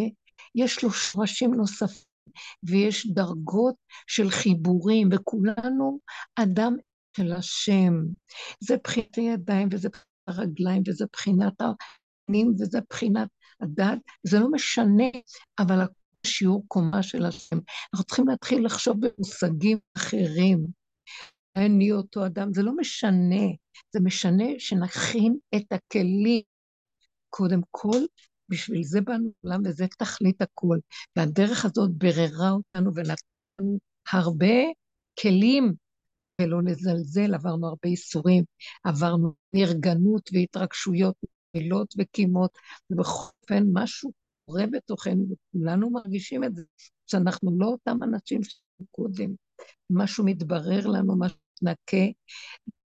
[0.55, 2.09] יש לו שורשים נוספים,
[2.63, 3.75] ויש דרגות
[4.07, 5.99] של חיבורים, וכולנו
[6.35, 6.75] אדם
[7.17, 7.93] של השם.
[8.59, 13.27] זה בחינת הידיים, וזה בחינת הרגליים, וזה בחינת הפנים, וזה בחינת
[13.61, 13.97] הדת.
[14.23, 15.09] זה לא משנה,
[15.59, 15.81] אבל
[16.25, 17.57] השיעור קומה של השם.
[17.93, 20.65] אנחנו צריכים להתחיל לחשוב במושגים אחרים.
[21.55, 23.45] אני אותו אדם, זה לא משנה,
[23.93, 26.41] זה משנה שנכין את הכלים.
[27.29, 27.97] קודם כל,
[28.49, 30.77] בשביל זה באנו לעולם, וזה תכלית הכל.
[31.15, 33.79] והדרך הזאת בררה אותנו ונתנו
[34.11, 34.55] הרבה
[35.21, 35.73] כלים
[36.41, 38.43] ולא נזלזל, עברנו הרבה איסורים,
[38.83, 41.15] עברנו נרגנות והתרגשויות,
[41.55, 42.57] נפילות וקימות,
[42.89, 44.11] ובכל אופן משהו
[44.49, 46.63] קורה בתוכנו, וכולנו מרגישים את זה,
[47.07, 49.33] שאנחנו לא אותם אנשים שהיו קודם,
[49.89, 52.11] משהו מתברר לנו, משהו מתנקה.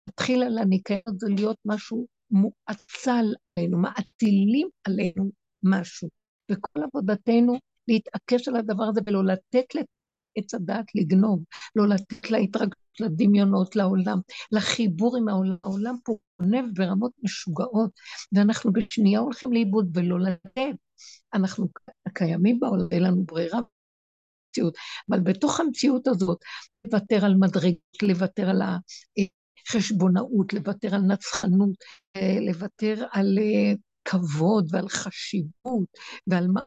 [0.09, 5.31] מתחיל על הניקיון הזה להיות משהו מואצל עלינו, מעטילים עלינו
[5.63, 6.09] משהו.
[6.51, 11.45] וכל עבודתנו להתעקש על הדבר הזה ולא לתת לעץ הדעת לגנוב,
[11.77, 14.19] לא לתת להתרגשות, לדמיונות, לעולם,
[14.53, 15.57] לחיבור עם העולם.
[15.65, 17.91] העולם פה גונב ברמות משוגעות,
[18.33, 20.90] ואנחנו בשנייה הולכים לאיבוד ולא לתת.
[21.35, 21.69] אנחנו
[22.15, 23.61] קיימים בעולם, אין לנו ברירה
[25.11, 26.39] אבל בתוך המציאות הזאת,
[26.85, 28.63] לוותר על מדרגות, לוותר על
[29.69, 31.71] החשבונאות, לוותר על נצחנות,
[32.41, 33.73] לוותר על אה,
[34.05, 35.89] כבוד ועל חשיבות
[36.27, 36.61] ועל מה...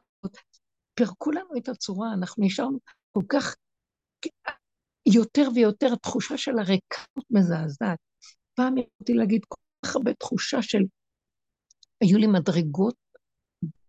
[0.93, 2.79] פירקו לנו את הצורה, אנחנו נשארנו
[3.11, 3.55] כל כך,
[5.05, 7.99] יותר ויותר תחושה של הריקנות מזעזעת.
[8.53, 10.83] פעם יכולתי להגיד כל כך הרבה תחושה של,
[12.01, 12.95] היו לי מדרגות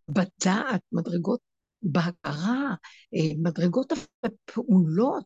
[0.08, 1.40] בדעת, מדרגות
[1.82, 2.74] בהכרה,
[3.14, 3.92] אה, מדרגות
[4.24, 5.24] הפעולות,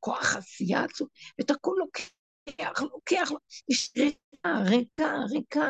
[0.00, 1.08] כוח עשייה עצום,
[1.38, 3.30] ואת הכול לוקח, לוקח,
[3.68, 5.68] יש ריקה, ריקה, ריקה.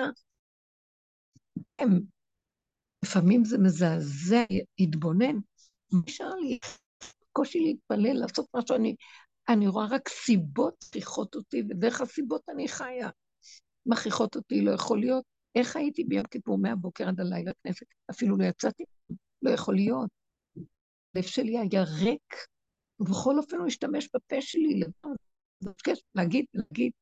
[3.04, 4.44] לפעמים זה מזעזע,
[4.78, 5.36] התבונן.
[6.06, 6.58] נשאר לי
[7.32, 8.96] קושי להתפלל, לעשות משהו, אני,
[9.48, 13.08] אני רואה רק סיבות מכריחות אותי, ודרך הסיבות אני חיה.
[13.86, 15.33] מכריחות אותי, לא יכול להיות.
[15.54, 17.86] איך הייתי ביום כיפור מהבוקר עד הלילה כנסת?
[18.10, 18.84] אפילו לא יצאתי,
[19.42, 20.10] לא יכול להיות.
[21.14, 22.34] הלב שלי היה ריק,
[23.00, 24.80] ובכל אופן הוא השתמש בפה שלי
[25.62, 26.92] לבקש, להגיד, להגיד,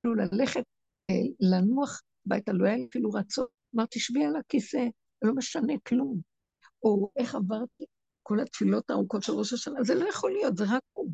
[0.00, 0.64] כאילו ללכת,
[1.10, 3.46] אה, לנוח הביתה, לא היה לי אפילו רצון.
[3.76, 4.86] אמרתי, שבי על הכיסא,
[5.22, 6.20] לא משנה כלום.
[6.82, 7.84] או איך עברתי
[8.22, 11.10] כל התפילות הארוכות של ראש השנה, זה לא יכול להיות, זה רק הוא.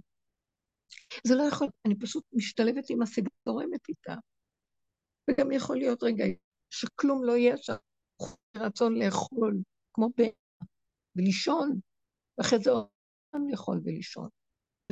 [1.27, 4.15] זה לא יכול, אני פשוט משתלבת עם הסיבה, זורמת איתה.
[5.31, 6.25] וגם יכול להיות רגע
[6.71, 7.75] שכלום לא יהיה שם,
[8.57, 10.29] רצון לאכול, כמו בן,
[11.17, 11.81] ולישון,
[12.39, 12.87] ואחרי זה עוד
[13.31, 14.29] פעם לאכול ולישון.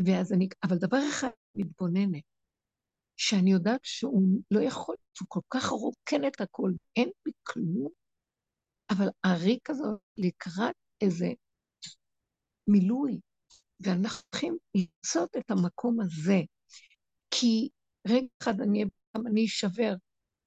[0.06, 2.22] ואז אני, אבל דבר אחד מתבוננת,
[3.16, 7.88] שאני יודעת שהוא לא יכול, הוא כל כך רוקן את הכל, אין בי כלום,
[8.90, 9.84] אבל הריק הזה
[10.16, 11.26] לקראת איזה
[12.68, 13.20] מילוי,
[13.80, 16.38] ואנחנו צריכים לצות את המקום הזה,
[17.30, 17.68] כי
[18.08, 18.84] רגע אחד אני,
[19.16, 19.94] גם אני אשבר,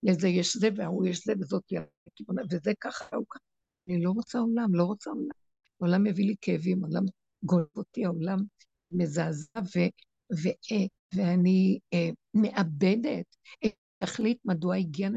[0.04, 1.64] לזה יש זה וההוא יש זה וזאת
[2.08, 3.44] הכיוונה, וזה ככה והוא ככה.
[3.90, 5.28] אני לא רוצה עולם, לא רוצה עולם.
[5.82, 7.04] העולם מביא לי כאבים, העולם
[7.44, 8.38] גולב אותי, העולם
[8.92, 9.80] מזעזע, ו,
[10.34, 10.86] ו, אה,
[11.16, 13.36] ואני אה, מאבדת
[13.66, 15.12] את התכלית מדוע הגיעה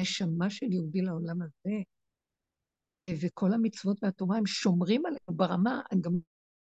[0.00, 1.74] נשמה של יהודי לעולם הזה.
[3.20, 6.12] וכל המצוות והתורה, הם שומרים עלינו ברמה, אני גם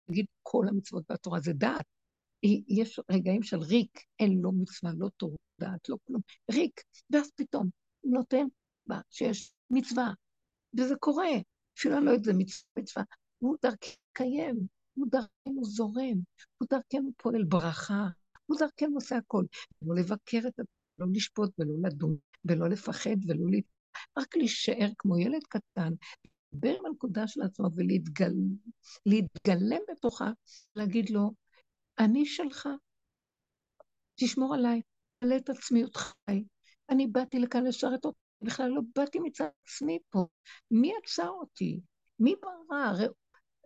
[0.09, 1.85] אגיד כל המצוות והתורה, זה דעת.
[2.67, 7.69] יש רגעים של ריק, אין לו מצווה, לא תורה, דעת, לא כלום, ריק, ואז פתאום
[8.03, 8.45] נותן
[8.87, 10.13] בה שיש מצווה,
[10.77, 11.27] וזה קורה,
[11.77, 12.33] אפילו אני לא יודעת, זה
[12.79, 13.03] מצווה,
[13.37, 16.17] הוא דרכי קיים, הוא דרכנו זורם,
[16.57, 18.07] הוא דרכנו פועל ברכה,
[18.45, 19.45] הוא דרכנו עושה הכל.
[19.81, 20.63] לא לבקר את ה...
[20.99, 23.59] לא לשפוט ולא לדון, ולא לפחד ולא ל...
[24.17, 25.93] רק להישאר כמו ילד קטן,
[26.53, 27.69] לדבר בנקודה של עצמו
[29.05, 30.31] ולהתגלם בתוכה,
[30.75, 31.31] להגיד לו,
[31.99, 32.69] אני שלך,
[34.15, 34.81] תשמור עליי,
[35.19, 36.43] תעלה את עצמי אותך חי.
[36.89, 40.25] אני באתי לכאן לשרת אותך, בכלל לא באתי מצד עצמי פה.
[40.71, 41.79] מי עצר אותי?
[42.19, 42.91] מי ברא?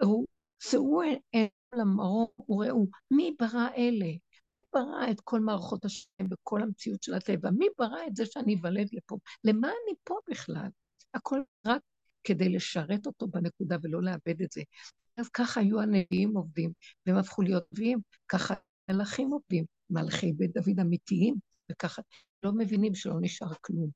[0.01, 0.25] ראו,
[0.59, 1.01] שאו
[1.35, 4.05] אל המרום וראו, מי ברא אלה?
[4.05, 7.49] מי ברא את כל מערכות השם וכל המציאות של הטבע?
[7.51, 9.17] מי ברא את זה שאני אוולד לפה?
[9.43, 10.69] למה אני פה בכלל?
[11.13, 11.81] הכל רק
[12.23, 14.61] כדי לשרת אותו בנקודה ולא לאבד את זה.
[15.19, 16.71] אז ככה היו הנביאים עובדים,
[17.05, 18.53] והם הפכו להיות נביאים, ככה
[18.91, 21.35] מלאכים עובדים, מלאכי בית דוד אמיתיים,
[21.71, 22.01] וככה
[22.43, 23.89] לא מבינים שלא נשאר כלום.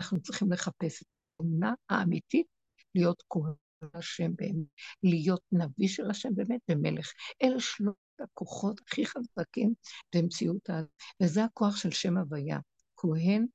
[0.00, 1.06] אנחנו צריכים לחפש את
[1.40, 2.46] האמונה האמיתית,
[2.94, 3.54] להיות כהן
[3.94, 4.66] השם באמת,
[5.02, 7.12] להיות נביא של השם באמת ומלך.
[7.42, 9.74] אלה שלושת הכוחות הכי חזקים
[10.14, 10.82] במציאות ה...
[11.22, 12.58] וזה הכוח של שם הוויה.
[12.96, 13.46] כהן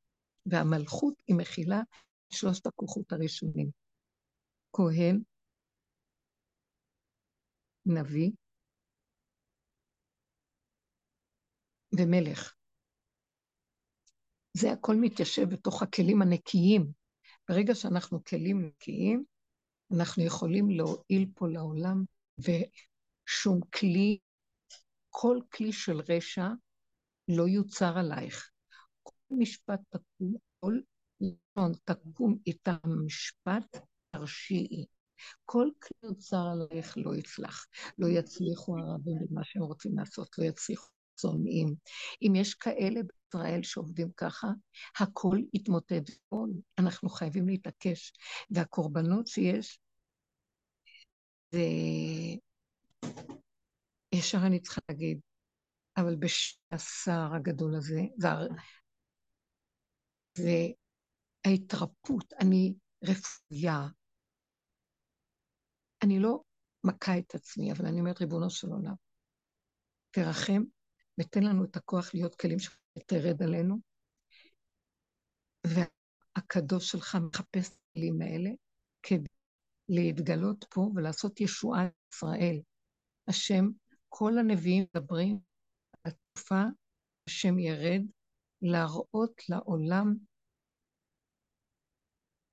[0.45, 1.81] והמלכות היא מכילה
[2.29, 3.69] שלושת הכוחות הראשונים.
[4.73, 5.21] כהן,
[7.89, 8.31] נביא
[11.99, 12.55] ומלך.
[14.53, 16.91] זה הכל מתיישב בתוך הכלים הנקיים.
[17.49, 19.23] ברגע שאנחנו כלים נקיים,
[19.97, 22.03] אנחנו יכולים להועיל פה לעולם,
[22.39, 24.17] ושום כלי,
[25.09, 26.47] כל כלי של רשע
[27.27, 28.51] לא יוצר עלייך.
[29.03, 30.79] כל משפט תקום, כל
[31.21, 33.77] לשון תקום איתם משפט,
[34.11, 34.85] תרשיעי.
[35.45, 37.65] כל כלי יוצר עלייך לא יצלח.
[37.97, 41.75] לא יצליחו הערבים במה שהם רוצים לעשות, לא יצליחו צונאים.
[42.21, 44.47] אם יש כאלה בישראל שעובדים ככה,
[44.99, 46.09] הכל יתמוטט.
[46.79, 48.13] אנחנו חייבים להתעקש.
[48.51, 49.79] והקורבנות שיש,
[51.51, 51.59] זה...
[54.15, 55.19] ישר אני צריכה להגיד,
[55.97, 58.27] אבל בשער הגדול הזה, זה,
[60.37, 60.67] זה
[61.45, 63.87] ההתרפות, אני רפויה,
[66.03, 66.41] אני לא
[66.83, 68.93] מכה את עצמי, אבל אני אומרת, ריבונו של עולם,
[70.11, 70.61] תרחם
[71.19, 73.75] ותן לנו את הכוח להיות כלים שתרד עלינו,
[75.67, 78.49] והקדוש שלך מחפש את הכלים האלה
[79.03, 79.27] כדי
[79.89, 82.61] להתגלות פה ולעשות ישועה לישראל.
[83.27, 83.65] השם,
[84.09, 85.39] כל הנביאים מדברים
[86.03, 86.63] על התקופה,
[87.27, 88.01] השם ירד
[88.61, 90.15] להראות לעולם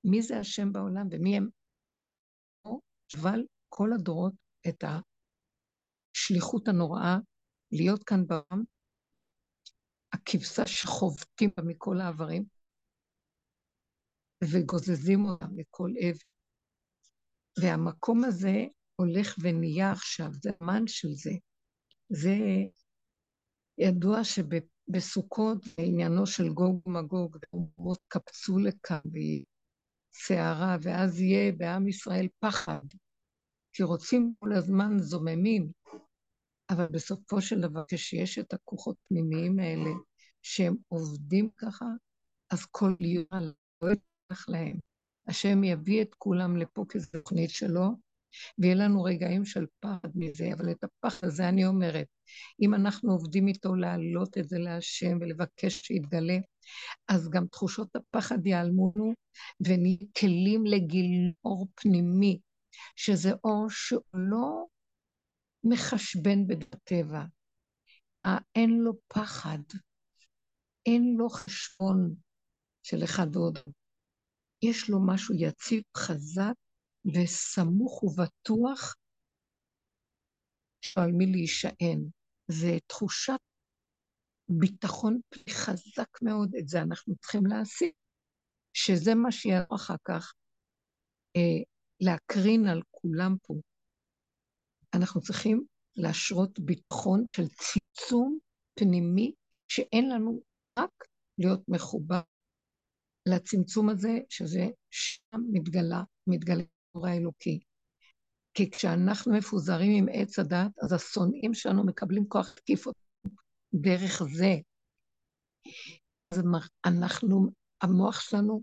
[0.03, 1.49] מי זה השם בעולם ומי הם
[3.15, 3.39] אבל
[3.69, 4.33] כל הדורות
[4.67, 4.83] את
[6.15, 7.17] השליחות הנוראה
[7.71, 8.63] להיות כאן בעם,
[10.13, 12.45] הכבשה שחובטים בה מכל העברים,
[14.43, 16.19] וגוזזים אותה מכל עבר.
[17.61, 18.65] והמקום הזה
[18.95, 21.31] הולך ונהיה עכשיו, זה המן של זה.
[22.09, 22.35] זה
[23.77, 28.99] ידוע שבסוכות עניינו של גוג ומגוג, אומות קפצו לכאן
[30.23, 32.81] סערה, ואז יהיה בעם ישראל פחד,
[33.73, 35.71] כי רוצים כל הזמן זוממים,
[36.69, 39.89] אבל בסופו של דבר, כשיש את הכוחות הפנימיים האלה,
[40.41, 41.85] שהם עובדים ככה,
[42.49, 43.25] אז כל יום
[43.81, 44.77] לא יצטרך להם.
[45.27, 48.06] השם יביא את כולם לפה כזו תוכנית שלו,
[48.59, 52.07] ויהיה לנו רגעים של פחד מזה, אבל את הפחד הזה אני אומרת,
[52.61, 56.37] אם אנחנו עובדים איתו להעלות את זה להשם ולבקש שיתגלה,
[57.07, 58.93] אז גם תחושות הפחד ייעלמו
[59.59, 62.39] ונהיה כלים לגיל אור פנימי,
[62.95, 64.65] שזה אור שהוא לא
[65.63, 67.23] מחשבן בטבע.
[68.55, 69.59] אין לו פחד,
[70.85, 72.15] אין לו חשבון
[72.83, 73.59] של אחד ועוד.
[74.61, 76.53] יש לו משהו יציב, חזק
[77.13, 78.95] וסמוך ובטוח
[80.95, 82.09] על מי להישען.
[82.47, 83.39] זה תחושת
[84.49, 87.91] ביטחון חזק מאוד, את זה אנחנו צריכים להשיג,
[88.73, 90.33] שזה מה שיהיה אחר כך
[91.35, 91.63] אה,
[91.99, 93.53] להקרין על כולם פה.
[94.93, 98.37] אנחנו צריכים להשרות ביטחון של צמצום
[98.79, 99.33] פנימי,
[99.67, 100.41] שאין לנו
[100.79, 101.03] רק
[101.37, 102.21] להיות מחובר
[103.29, 106.63] לצמצום הזה, שזה שם מתגלה, מתגלה
[106.97, 107.59] התורה האלוקי.
[108.53, 113.35] כי כשאנחנו מפוזרים עם עץ הדת, אז השונאים שלנו מקבלים כוח להתקיף אותנו
[113.73, 114.55] דרך זה.
[116.31, 116.43] אז
[116.85, 118.61] אנחנו, המוח שלנו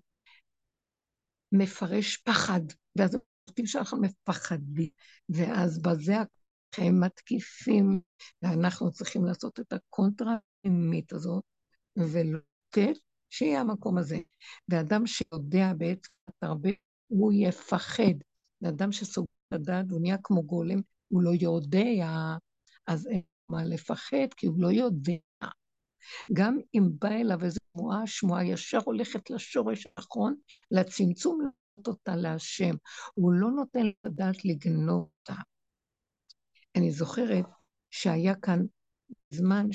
[1.52, 2.60] מפרש פחד,
[2.98, 4.88] ואז חושבים שאנחנו מפחדים,
[5.28, 6.14] ואז בזה
[6.78, 8.00] הם מתקיפים,
[8.42, 11.44] ואנחנו צריכים לעשות את הקונטרה הפנימית הזאת,
[11.96, 12.98] ולתת
[13.30, 14.18] שיהיה המקום הזה.
[14.68, 16.10] ואדם שיודע בעצם
[16.42, 16.70] הרבה,
[17.08, 18.14] הוא יפחד.
[18.62, 22.36] ואדם שסוגר את הדעת, הוא נהיה כמו גולם, הוא לא יודע,
[22.86, 25.16] אז אין מה לפחד, כי הוא לא יודע.
[26.32, 30.34] גם אם בא אליו איזו שמועה, שמועה ישר הולכת לשורש האחרון,
[30.70, 32.74] לצמצום, לתת אותה להשם.
[33.14, 35.34] הוא לא נותן לדעת לגנוב אותה.
[36.76, 37.44] אני זוכרת
[37.90, 38.60] שהיה כאן
[39.30, 39.66] זמן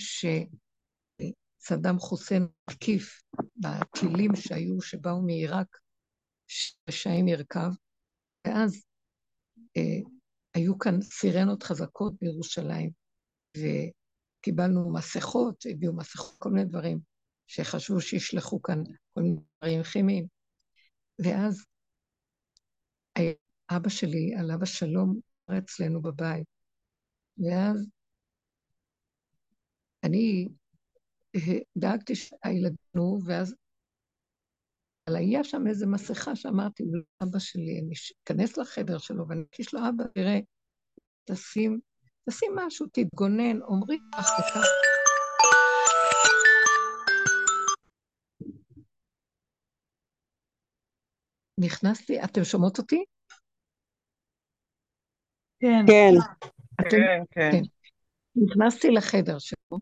[1.62, 3.22] שסדאם חוסיין מקיף
[3.58, 5.78] בטילים שהיו, שבאו מעיראק,
[6.50, 7.70] ששעים ירכב,
[8.48, 8.86] ואז
[9.78, 10.00] אה,
[10.54, 12.92] היו כאן סירנות חזקות בירושלים,
[13.58, 17.00] וקיבלנו מסכות, הביאו מסכות, כל מיני דברים
[17.48, 18.84] שחשבו שישלחו כאן
[19.14, 20.26] כל מיני דברים כימיים.
[21.20, 21.66] ואז
[23.72, 25.20] אבא שלי, עליו השלום,
[25.58, 26.48] אצלנו בבית.
[27.38, 27.88] ואז
[30.04, 30.48] אני
[31.36, 33.56] אה, דאגתי שהילדנו, ואז
[35.10, 37.94] אבל היה שם איזו מסכה שאמרתי לאבא שלי, אני
[38.24, 40.40] אכנס לחדר שלו ואני אקיש לו, אבא, תראה,
[41.26, 41.80] תשים,
[42.30, 44.66] תשים משהו, תתגונן, אומרי כך וכך.
[51.58, 53.04] נכנסתי, אתם שומעות אותי?
[55.60, 55.86] כן.
[55.88, 56.14] כן.
[56.82, 56.90] אתם?
[56.90, 57.52] כן, כן.
[57.52, 57.62] כן.
[58.36, 59.80] נכנסתי לחדר שלו,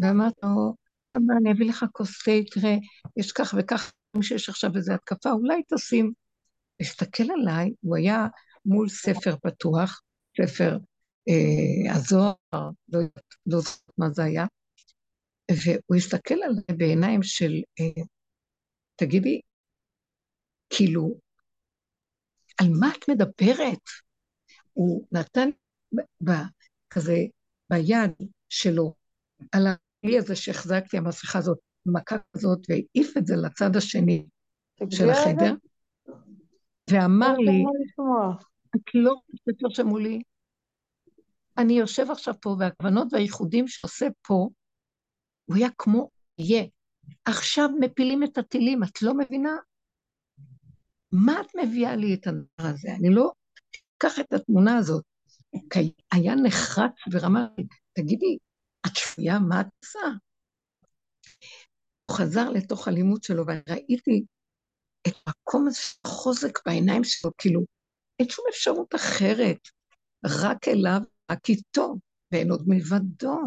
[0.00, 0.74] ואמרתי לו,
[1.16, 2.74] אבא, אני אביא לך כוס תה, תראה,
[3.16, 6.12] יש כך וכך, שיש עכשיו איזו התקפה, אולי תשים.
[6.80, 8.26] הסתכל עליי, הוא היה
[8.64, 10.02] מול ספר פתוח,
[10.40, 10.78] ספר
[11.28, 13.58] אה, הזוהר, לא יודעת לא
[13.98, 14.46] מה זה היה,
[15.50, 18.02] והוא הסתכל עליי בעיניים של, אה,
[18.96, 19.40] תגידי,
[20.70, 21.18] כאילו,
[22.60, 23.82] על מה את מדברת?
[24.72, 25.48] הוא נתן
[26.90, 27.16] כזה
[27.70, 28.10] ביד
[28.48, 28.94] שלו,
[29.52, 34.26] על הכלי הזה שהחזקתי, המסכה הזאת, מכה כזאת, והעיף את זה לצד השני
[34.90, 35.54] של החדר,
[36.90, 37.64] ואמר לי,
[38.76, 39.14] את לא
[39.58, 40.22] תרשמו לי,
[41.58, 44.48] אני יושב עכשיו פה, והכוונות והייחודים שעושה פה,
[45.44, 46.64] הוא היה כמו יהיה.
[47.24, 49.56] עכשיו מפילים את הטילים, את לא מבינה?
[51.12, 52.88] מה את מביאה לי את הדבר הזה?
[52.98, 53.32] אני לא
[53.96, 55.04] אקח את התמונה הזאת.
[56.12, 57.46] היה נחרץ ורמה,
[57.92, 58.38] תגידי,
[58.86, 59.98] את שפויה, מה את עושה?
[62.12, 64.24] הוא חזר לתוך הלימוד שלו, וראיתי
[65.08, 67.60] את המקום הזה של חוזק בעיניים שלו, כאילו,
[68.18, 69.58] אין שום אפשרות אחרת,
[70.24, 71.00] רק אליו,
[71.30, 71.94] רק איתו,
[72.32, 73.38] ואין עוד מלבדו.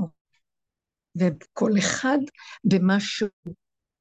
[1.19, 2.17] וכל אחד
[2.63, 3.29] במה שהוא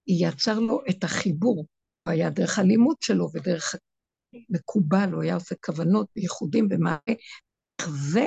[0.06, 1.66] יצר לו את החיבור.
[2.06, 3.74] הוא היה דרך הלימוד שלו ודרך
[4.50, 6.98] מקובל, הוא היה עושה כוונות וייחודים ומעלה.
[7.88, 8.24] זה,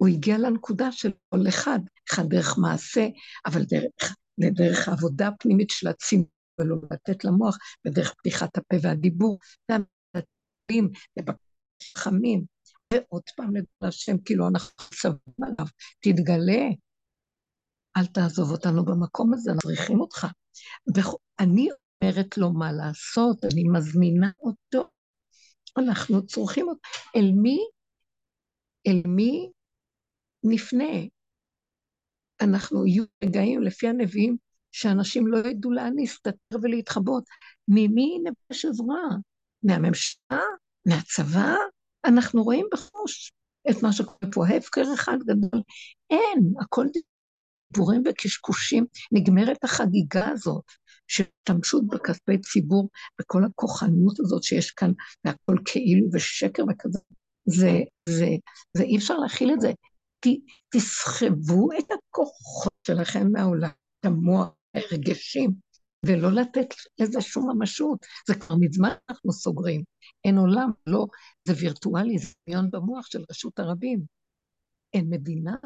[0.00, 1.78] הוא הגיע לנקודה של כל אחד,
[2.10, 3.06] אחד דרך מעשה,
[3.46, 6.26] אבל דרך, דרך העבודה הפנימית של הצימוד,
[6.60, 9.38] ולא לתת למוח, ודרך פתיחת הפה והדיבור,
[9.68, 12.44] והמתלים, ובחכמים,
[12.94, 14.70] ועוד פעם לדבר השם, כאילו אנחנו
[15.00, 15.66] צווים עליו,
[16.00, 16.62] תתגלה,
[17.96, 20.26] אל תעזוב אותנו במקום הזה, אנחנו צריכים אותך.
[20.94, 21.68] ואני
[22.02, 24.88] אומרת לו מה לעשות, אני מזמינה אותו,
[25.78, 26.80] אנחנו צורכים אותו.
[27.16, 27.58] אל מי,
[28.86, 29.50] אל מי
[30.44, 30.94] נפנה?
[32.40, 34.36] אנחנו יהיו רגעים לפי הנביאים
[34.72, 37.24] שאנשים לא ידעו לאן להסתתר ולהתחבות.
[37.68, 39.08] ממי נבקש עזרה?
[39.62, 40.40] מהממשלה?
[40.86, 41.54] מהצבא?
[42.04, 43.32] אנחנו רואים בחוש
[43.70, 45.62] את מה שקורה פה, ההפקר אחד גדול.
[46.10, 46.86] אין, הכל
[47.72, 50.64] דיבורים וקשקושים, נגמרת החגיגה הזאת
[51.06, 52.88] של השתמשות בכספי ציבור,
[53.20, 54.92] וכל הכוחנות הזאת שיש כאן,
[55.24, 56.98] והכל כאילו ושקר וכזה.
[57.44, 57.72] זה,
[58.08, 58.28] זה,
[58.76, 59.72] זה אי אפשר להכיל את זה.
[60.68, 65.50] תסחבו את הכוחות שלכם מהעולם, את המוח, הרגשים,
[66.06, 68.06] ולא לתת לזה שום ממשות.
[68.28, 69.82] זה כבר מזמן אנחנו סוגרים.
[70.24, 71.06] אין עולם, לא,
[71.48, 74.00] זה וירטואלי, זה דמיון במוח של רשות הרבים.
[74.94, 75.56] אין מדינה,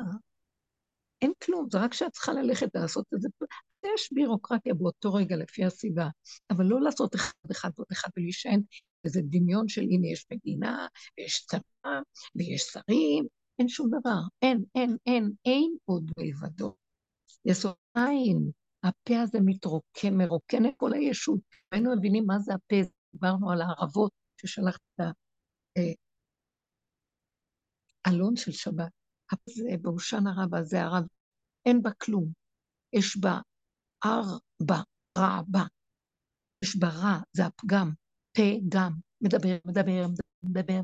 [1.22, 3.28] אין כלום, זה רק שאת צריכה ללכת לעשות את זה.
[3.94, 6.08] יש בירוקרטיה באותו רגע לפי הסיבה,
[6.50, 8.60] אבל לא לעשות אחד אחד ועוד אחד ולהישען
[9.04, 10.86] איזה דמיון של הנה יש מדינה,
[11.18, 12.00] ויש צבא,
[12.36, 13.26] ויש שרים,
[13.58, 16.74] אין שום דבר, אין, אין, אין, אין עוד מלבדו.
[17.44, 18.50] יסוד עין,
[18.82, 21.40] הפה הזה מתרוקן, מרוקן את כל הישות.
[21.72, 22.76] היינו מבינים מה זה הפה,
[23.12, 25.06] דיברנו על הערבות ששלחת את
[28.04, 28.92] האלון של שבת.
[29.32, 31.04] הפה זה בהושענא רבה, זה הרב,
[31.66, 32.32] אין בה כלום.
[32.92, 33.40] יש בה
[34.04, 34.80] הר בה,
[35.18, 35.62] רע בה.
[36.64, 37.90] יש בה רע, זה הפגם.
[38.32, 40.80] פה גם, מדבר, מדבר, מדבר, מדבר.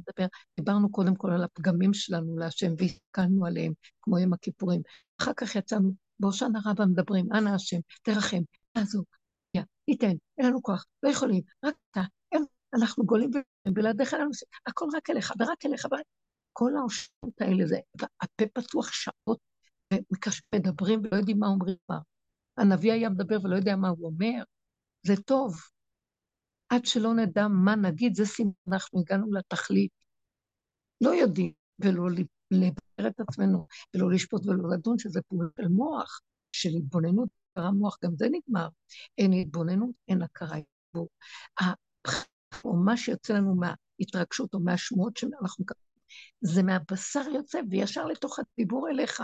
[0.56, 4.82] דיברנו קודם כל על הפגמים שלנו להשם והסתכלנו עליהם, כמו יום הכיפורים.
[5.20, 8.40] אחר כך יצאנו, בהושענא רבה מדברים, אנא השם, תרחם,
[8.72, 9.04] תעזור,
[9.88, 12.00] ייתן, אין לנו כוח, לא יכולים, רק אתה,
[12.32, 12.42] הם,
[12.74, 13.30] אנחנו גולים
[13.68, 14.30] ובלעדיך אין לנו,
[14.66, 16.04] הכל רק אליך, ורק אליך, ורק...
[16.52, 17.78] כל ההושעות האלה, זה,
[18.20, 19.38] הפה פתוח שעות,
[20.54, 21.98] ומדברים ולא יודעים מה אומרים כבר.
[22.56, 24.42] הנביא היה מדבר ולא יודע מה הוא אומר,
[25.06, 25.60] זה טוב.
[26.70, 29.90] עד שלא נדע מה נגיד, זה סימן, אנחנו הגענו לתכלית.
[31.00, 32.08] לא יודעים, ולא
[32.50, 36.20] לבאר את עצמנו, ולא לשפוט ולא לדון, שזה פעולה של מוח,
[36.52, 38.68] של התבוננות, הכרה מוח, גם זה נגמר.
[39.18, 40.58] אין התבוננות, אין הכרה.
[42.64, 45.90] או מה שיוצא לנו מההתרגשות או מהשמועות שאנחנו מקבלים,
[46.40, 49.22] זה מהבשר יוצא וישר לתוך הדיבור אליך.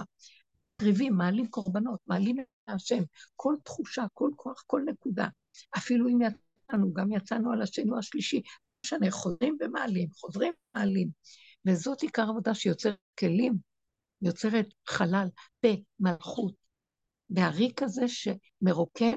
[0.75, 3.03] מקריבים, מעלים קורבנות, מעלים את השם,
[3.37, 5.29] כל תחושה, כל כוח, כל נקודה.
[5.77, 6.19] אפילו אם
[6.69, 8.43] יצאנו, גם יצאנו על השני או השלישי,
[8.85, 11.09] משנה, חוזרים ומעלים, חוזרים ומעלים.
[11.67, 13.55] וזאת עיקר עבודה שיוצרת כלים,
[14.23, 15.29] יוצרת חלל,
[15.61, 15.69] פה,
[16.01, 16.55] מלכות.
[17.31, 19.17] והריק הזה שמרוקן,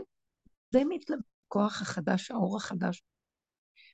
[0.72, 3.04] זה מתלבט, הכוח החדש, האור החדש,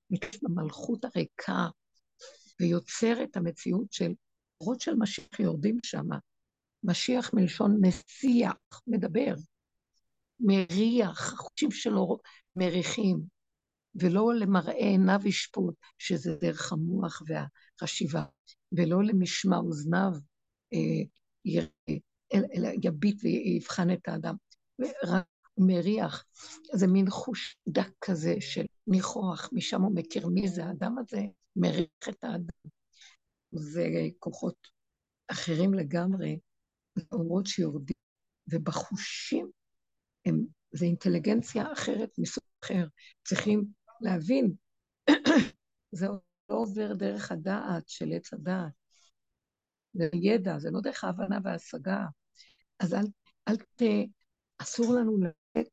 [0.09, 1.67] מתלבט במלכות הריקה,
[2.59, 4.11] ויוצר את המציאות של
[4.61, 6.07] אורות של משיח יורדים שם.
[6.83, 9.33] משיח מלשון מסיח, מדבר,
[10.39, 12.17] מריח, החושים שלו
[12.55, 13.34] מריחים,
[13.95, 18.23] ולא למראה עיניו ישפוט, שזה דרך המוח והחשיבה,
[18.71, 20.11] ולא למשמע אוזניו
[20.73, 21.59] אה,
[22.83, 24.35] יביט ויבחן את האדם.
[25.03, 25.25] רק
[25.57, 26.25] מריח,
[26.73, 31.21] זה מין חוש דק כזה של ניחוח, משם הוא מכיר מי זה האדם הזה,
[31.55, 32.69] מריח את האדם.
[33.51, 33.87] זה
[34.19, 34.55] כוחות
[35.27, 36.39] אחרים לגמרי,
[37.11, 37.95] אורות שיורדים,
[38.51, 39.49] ובחושים
[40.25, 42.87] הם, זה אינטליגנציה אחרת מסוג אחר.
[43.23, 43.65] צריכים
[44.01, 44.53] להבין,
[45.97, 46.07] זה
[46.49, 48.71] לא עובר דרך הדעת של עץ הדעת.
[49.93, 52.05] זה ידע, זה לא דרך ההבנה וההשגה.
[52.79, 53.05] אז אל,
[53.47, 53.81] אל ת...
[54.57, 55.69] אסור לנו לתת,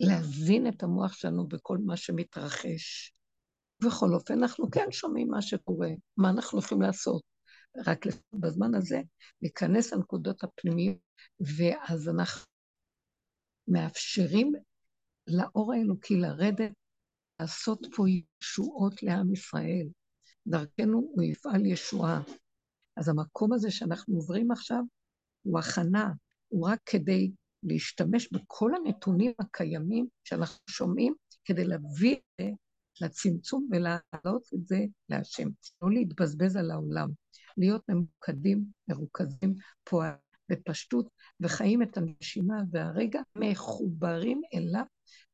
[0.00, 3.12] להזין את המוח שלנו בכל מה שמתרחש.
[3.84, 7.22] בכל אופן, אנחנו כן שומעים מה שקורה, מה אנחנו יכולים לעשות.
[7.86, 9.00] רק בזמן הזה
[9.42, 10.98] להיכנס לנקודות הפנימיות,
[11.40, 12.46] ואז אנחנו
[13.68, 14.52] מאפשרים
[15.26, 16.72] לאור האלוקי לרדת,
[17.40, 19.86] לעשות פה ישועות לעם ישראל.
[20.46, 22.22] דרכנו הוא יפעל ישועה.
[22.96, 24.82] אז המקום הזה שאנחנו עוברים עכשיו
[25.42, 26.12] הוא הכנה,
[26.48, 27.30] הוא רק כדי
[27.62, 31.14] להשתמש בכל הנתונים הקיימים שאנחנו שומעים,
[31.44, 32.50] כדי להביא את זה
[33.00, 34.78] לצמצום ולהעלות את זה
[35.08, 35.48] להשם.
[35.82, 37.08] לא להתבזבז על העולם,
[37.56, 40.12] להיות ממוקדים, מרוכזים, פועל
[40.48, 41.08] בפשטות,
[41.40, 44.84] וחיים את הנשימה והרגע, מחוברים אליו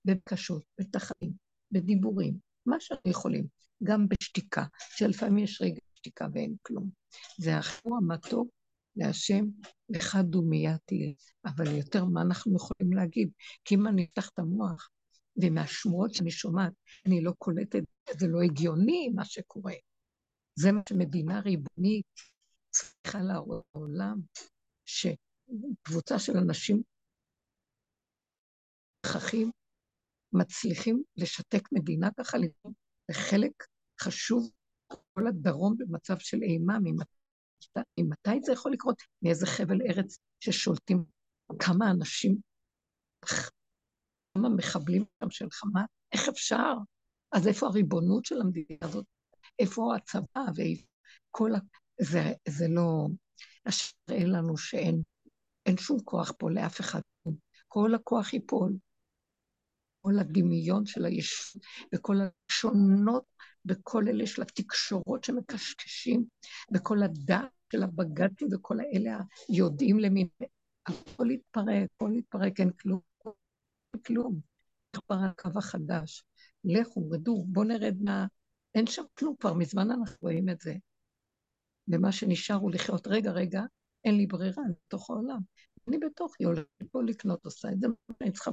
[0.05, 2.35] בבקשות, בתחנים, בדיבורים,
[2.67, 3.47] מה שאנחנו יכולים,
[3.83, 4.65] גם בשתיקה,
[4.97, 6.91] שלפעמים יש רגע שתיקה ואין כלום.
[7.39, 8.49] זה החיבור המתוק
[8.97, 9.45] להשם,
[9.89, 11.13] לך דומיה תהיה.
[11.47, 13.31] אבל יותר מה אנחנו יכולים להגיד?
[13.65, 14.89] כי אם אני אפתח את המוח,
[15.37, 16.73] ומהשמועות שאני שומעת,
[17.07, 17.83] אני לא קולטת,
[18.19, 19.73] זה לא הגיוני מה שקורה.
[20.55, 22.07] זה מה שמדינה ריבונית
[22.71, 24.21] צריכה להראות לעולם,
[24.85, 26.83] שקבוצה של אנשים
[29.07, 29.51] חכים
[30.33, 32.39] מצליחים לשתק מדינה ככה,
[33.09, 33.53] זה חלק
[34.01, 34.51] חשוב,
[34.89, 36.79] כל הדרום במצב של אימה,
[37.99, 39.03] ממתי זה יכול לקרות?
[39.23, 41.05] מאיזה חבל ארץ ששולטים
[41.59, 42.37] כמה אנשים,
[43.25, 45.85] כמה מחבלים שם של חמה?
[46.13, 46.73] איך אפשר?
[47.33, 49.05] אז איפה הריבונות של המדינה הזאת?
[49.59, 51.59] איפה הצבא וכל ה...
[52.01, 53.07] זה, זה לא...
[53.69, 55.03] אשר יראה לנו שאין
[55.67, 57.01] אין שום כוח פה לאף אחד.
[57.69, 58.77] כל הכוח ייפול.
[60.07, 61.63] כל הדמיון של הישות
[61.95, 62.17] וכל
[62.51, 63.25] השונות
[63.65, 66.25] בכל אלה של התקשורות שמקשקשים,
[66.75, 70.29] וכל הדעת של הבג"צים וכל האלה היודעים למין,
[70.87, 73.01] הכל יתפרק, הכל יתפרק, אין כלום,
[74.07, 74.41] כלום.
[74.93, 76.25] כבר הקו החדש.
[76.65, 78.27] לכו, רדו, בואו נרד מה...
[78.75, 80.75] אין שם כלום כבר, מזמן אנחנו רואים את זה.
[81.89, 83.63] ומה שנשאר הוא לחיות, רגע, רגע,
[84.05, 85.41] אין לי ברירה, אני בתוך העולם.
[85.89, 88.51] אני בתוכי, הולכת פה לקנות, עושה את זה, מה שאני צריכה.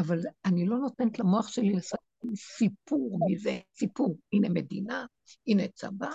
[0.00, 2.00] אבל אני לא נותנת למוח שלי לעשות
[2.34, 4.18] סיפור מזה, סיפור.
[4.32, 5.06] הנה מדינה,
[5.46, 6.10] הנה צבא,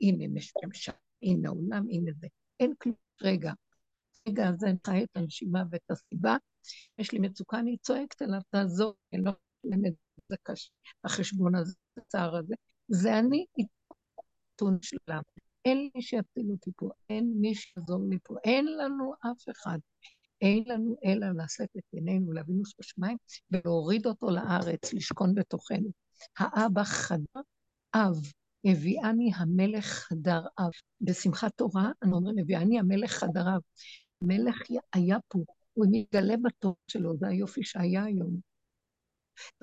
[0.00, 0.24] הנה
[0.62, 2.26] ממשלה, הנה עולם, הנה זה.
[2.60, 2.94] אין כלום.
[3.22, 3.52] רגע,
[4.28, 6.36] רגע הזה אני חי את הנשימה ואת הסיבה.
[6.98, 9.32] יש לי מצוקה, אני צועקת אליו, תעזור, אני לא
[9.64, 10.70] מלמד את זה קשה,
[11.04, 12.54] החשבון הזה, הצער הזה.
[12.88, 15.22] זה אני, עיתון שלם.
[15.64, 19.78] אין מי שיציל אותי פה, אין מי שיעזור לי פה, אין לנו אף אחד.
[20.40, 23.16] אין לנו אלא לשאת את עינינו לאבינוס בשמיים
[23.50, 25.88] ולהוריד אותו לארץ, לשכון בתוכנו.
[26.38, 27.40] האבא חדר
[27.94, 28.16] אב,
[28.64, 30.70] הביאני המלך חדר אב.
[31.00, 33.60] בשמחת תורה אנו אומרים, הביאני המלך חדר אב.
[34.22, 34.62] המלך
[34.92, 35.38] היה פה,
[35.72, 38.49] הוא מתגלה בתור שלו, זה היופי שהיה היום.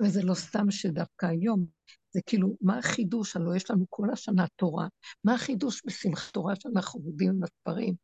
[0.02, 1.66] וזה לא סתם שדווקא היום,
[2.10, 3.36] זה כאילו, מה החידוש?
[3.36, 4.86] הלוא יש לנו כל השנה תורה.
[5.24, 7.94] מה החידוש בשמחת תורה שאנחנו עובדים בספרים?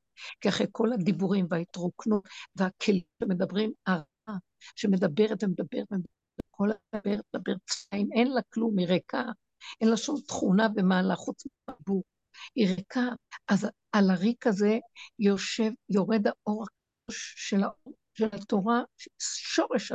[0.41, 4.39] כי אחרי כל הדיבורים וההתרוקנות והכלים שמדברים, הרעה
[4.77, 6.07] שמדברת ומדברת ומדברת,
[6.51, 9.23] כל הדברת, מדברת צפיים, אין לה כלום, היא ריקה,
[9.81, 12.03] אין לה שום תכונה ומעלה חוץ מהבור.
[12.55, 13.09] היא ריקה,
[13.49, 14.79] אז על הריק הזה
[15.19, 16.65] יושב, יורד האור
[17.11, 18.83] של, האור, של התורה,
[19.19, 19.93] שורש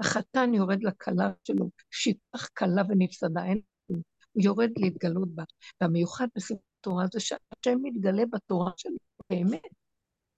[0.00, 3.60] החתן יורד לכלה שלו, שיפח כלה ונפסדה, אין.
[3.86, 5.44] הוא יורד להתגלות בה.
[5.80, 8.96] והמיוחד בספר התורה זה שהשם מתגלה בתורה שלו,
[9.30, 9.62] באמת,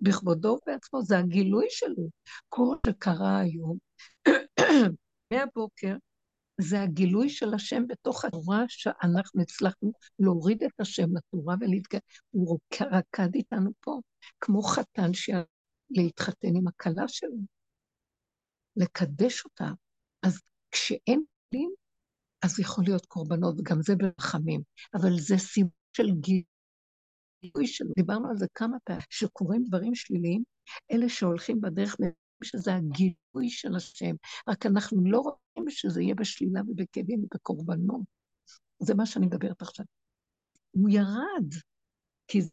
[0.00, 2.08] בכבודו ובעצמו, זה הגילוי שלו.
[2.48, 3.78] כל שקרה היום,
[5.32, 5.96] מהבוקר,
[6.60, 12.00] זה הגילוי של השם בתוך התורה שאנחנו הצלחנו להוריד את השם לתורה ולהתגלה.
[12.30, 14.00] הוא רקד איתנו פה,
[14.40, 15.10] כמו חתן
[15.90, 17.36] להתחתן עם הכלה שלו,
[18.76, 19.70] לקדש אותה.
[20.22, 20.40] אז
[20.70, 21.70] כשאין כלים,
[22.42, 24.62] אז יכול להיות קורבנות, גם זה ברחמים,
[24.94, 27.90] אבל זה סימן של גילוי שלו.
[27.96, 30.42] דיברנו על זה כמה פעמים, שקורים דברים שליליים,
[30.92, 31.96] אלה שהולכים בדרך
[32.44, 34.14] שזה הגילוי של השם,
[34.48, 38.00] רק אנחנו לא רוצים שזה יהיה בשלילה ובכאבים ובקורבנות.
[38.78, 39.86] זה מה שאני מדברת עכשיו.
[40.70, 41.54] הוא ירד,
[42.28, 42.50] כי זה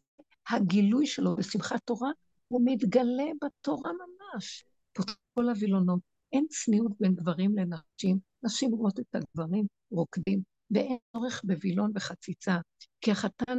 [0.50, 2.10] הגילוי שלו בשמחת תורה,
[2.48, 4.64] הוא מתגלה בתורה ממש.
[4.98, 6.00] פותח כל הווילונות.
[6.32, 12.56] אין צניעות בין גברים לנשים, נשים רואות את הגברים רוקדים, ואין צורך בווילון וחציצה,
[13.00, 13.58] כי החתן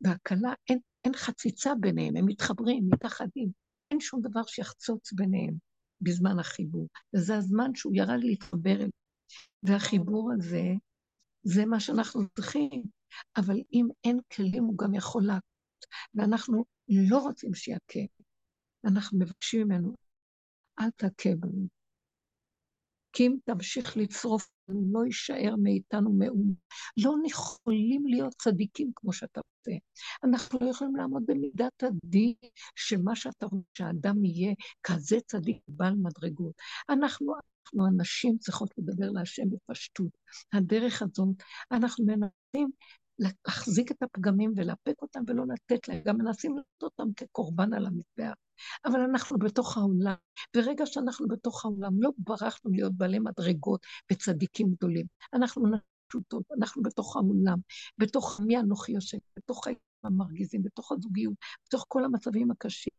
[0.00, 3.50] והכלה, אין, אין חציצה ביניהם, הם מתחברים, מתאחדים.
[3.90, 5.54] אין שום דבר שיחצוץ ביניהם
[6.00, 6.88] בזמן החיבור.
[7.16, 8.88] וזה הזמן שהוא ירד להתחבר אליו.
[9.62, 10.64] והחיבור הזה,
[11.42, 12.82] זה מה שאנחנו צריכים.
[13.36, 15.86] אבל אם אין כלים, הוא גם יכול להכות.
[16.14, 18.00] ואנחנו לא רוצים שיכה.
[18.84, 19.94] אנחנו מבקשים ממנו,
[20.80, 21.68] אל תכה בנו.
[23.12, 26.52] כי אם תמשיך לצרוף, לא יישאר מאיתנו מאומה.
[26.96, 29.78] לא יכולים להיות צדיקים כמו שאתה רוצה.
[30.24, 32.34] אנחנו לא יכולים לעמוד במידת הדין
[32.74, 36.54] שמה שאתה רוצה שהאדם יהיה כזה צדיק בעל מדרגות.
[36.90, 40.10] אנחנו, אנחנו הנשים צריכות לדבר להשם בפשטות.
[40.52, 41.36] הדרך הזאת,
[41.72, 42.70] אנחנו מנסים
[43.18, 48.34] להחזיק את הפגמים ולאפק אותם ולא לתת להם, גם מנסים לתת אותם כקורבן על המזבח.
[48.84, 50.14] אבל אנחנו בתוך העולם.
[50.56, 55.06] ברגע שאנחנו בתוך העולם, לא ברחנו להיות בעלי מדרגות וצדיקים גדולים.
[55.34, 55.64] אנחנו
[56.08, 57.58] פשוטות, אנחנו בתוך העולם,
[57.98, 61.34] בתוך מי אנוכי יושב, בתוך חיים המרגיזים, בתוך הזוגיות,
[61.66, 62.92] בתוך כל המצבים הקשים.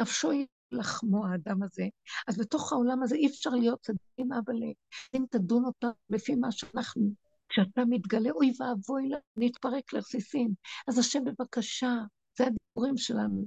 [0.00, 1.84] נפשו היא לחמו האדם הזה,
[2.28, 4.54] אז בתוך העולם הזה אי אפשר להיות צדיקים, אבל
[5.14, 7.12] אם תדון אותה לפי מה שאנחנו,
[7.48, 10.54] כשאתה מתגלה, אוי ואבוי, נתפרק לרסיסים.
[10.88, 11.92] אז השם, בבקשה,
[12.38, 13.46] זה הדיבורים שלנו.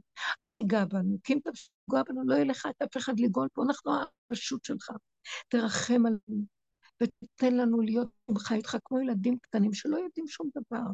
[0.63, 3.91] תיגע בנו, כי אם תפגע בנו, לא יהיה לך את אף אחד לגאול פה, אנחנו
[4.31, 4.91] הפשוט שלך.
[5.47, 6.45] תרחם עלינו,
[7.03, 10.85] ותתן לנו להיות ממך איתך כמו ילדים קטנים שלא יודעים שום דבר.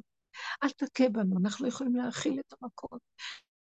[0.63, 2.99] אל תכה בנו, אנחנו לא יכולים להכיל את המקום.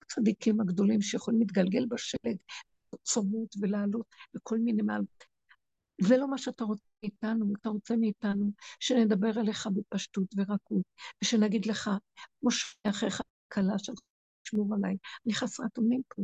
[0.02, 2.36] הצדיקים הגדולים שיכולים להתגלגל בשלג,
[3.02, 5.24] צומות ולעלות וכל מיני מעלות.
[6.00, 8.50] זה לא מה שאתה רוצה מאיתנו, אתה רוצה מאיתנו
[8.80, 10.82] שנדבר אליך בפשטות ורכות,
[11.22, 11.90] ושנגיד לך,
[12.40, 13.98] כמו שאחיך הקלה שלך,
[14.52, 14.96] תשמור עליי,
[15.26, 16.22] אני חסרת אונים פה.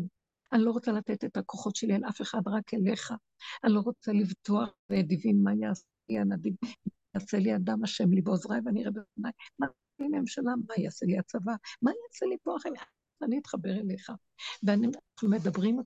[0.52, 3.12] אני לא רוצה לתת את הכוחות שלי על אף אחד, רק אליך.
[3.64, 6.54] אני לא רוצה לבטוח בנדיבים מה יעשה לי הנדיב,
[7.14, 9.32] יעשה לי אדם השם לי בעוזריי ואני אראה בפניי.
[9.58, 10.52] מה יעשה לי ממשלה?
[10.68, 11.52] מה יעשה לי הצבא?
[11.82, 12.72] מה יעשה לי פה אחרי?
[13.22, 14.12] אני אתחבר אליך.
[14.62, 15.80] ואנחנו מדברים